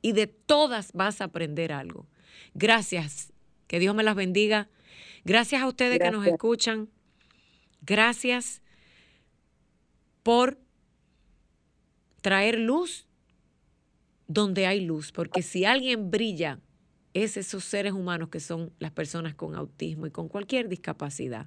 [0.00, 2.06] Y de todas vas a aprender algo.
[2.54, 3.34] Gracias.
[3.66, 4.70] Que Dios me las bendiga.
[5.26, 6.88] Gracias a ustedes que nos escuchan.
[7.82, 8.62] Gracias
[10.22, 10.58] por
[12.22, 13.05] traer luz
[14.26, 16.60] donde hay luz, porque si alguien brilla,
[17.14, 21.46] es esos seres humanos que son las personas con autismo y con cualquier discapacidad.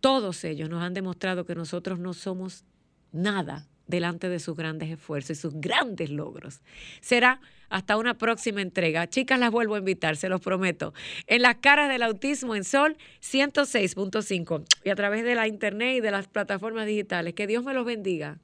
[0.00, 2.64] Todos ellos nos han demostrado que nosotros no somos
[3.12, 6.60] nada delante de sus grandes esfuerzos y sus grandes logros.
[7.00, 9.08] Será hasta una próxima entrega.
[9.08, 10.92] Chicas, las vuelvo a invitar, se los prometo.
[11.26, 16.00] En las caras del autismo en Sol 106.5 y a través de la internet y
[16.00, 17.34] de las plataformas digitales.
[17.34, 18.38] Que Dios me los bendiga.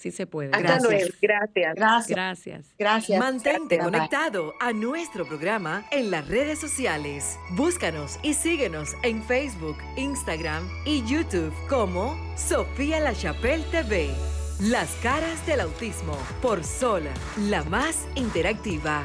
[0.00, 0.48] Si se puede.
[0.48, 1.12] Gracias.
[1.20, 1.74] Gracias.
[2.08, 2.74] Gracias.
[2.78, 3.20] Gracias.
[3.20, 7.38] Mantente conectado a nuestro programa en las redes sociales.
[7.50, 14.08] Búscanos y síguenos en Facebook, Instagram y YouTube como Sofía La Chapelle TV.
[14.60, 17.02] Las caras del autismo por Sol,
[17.36, 19.04] la más interactiva.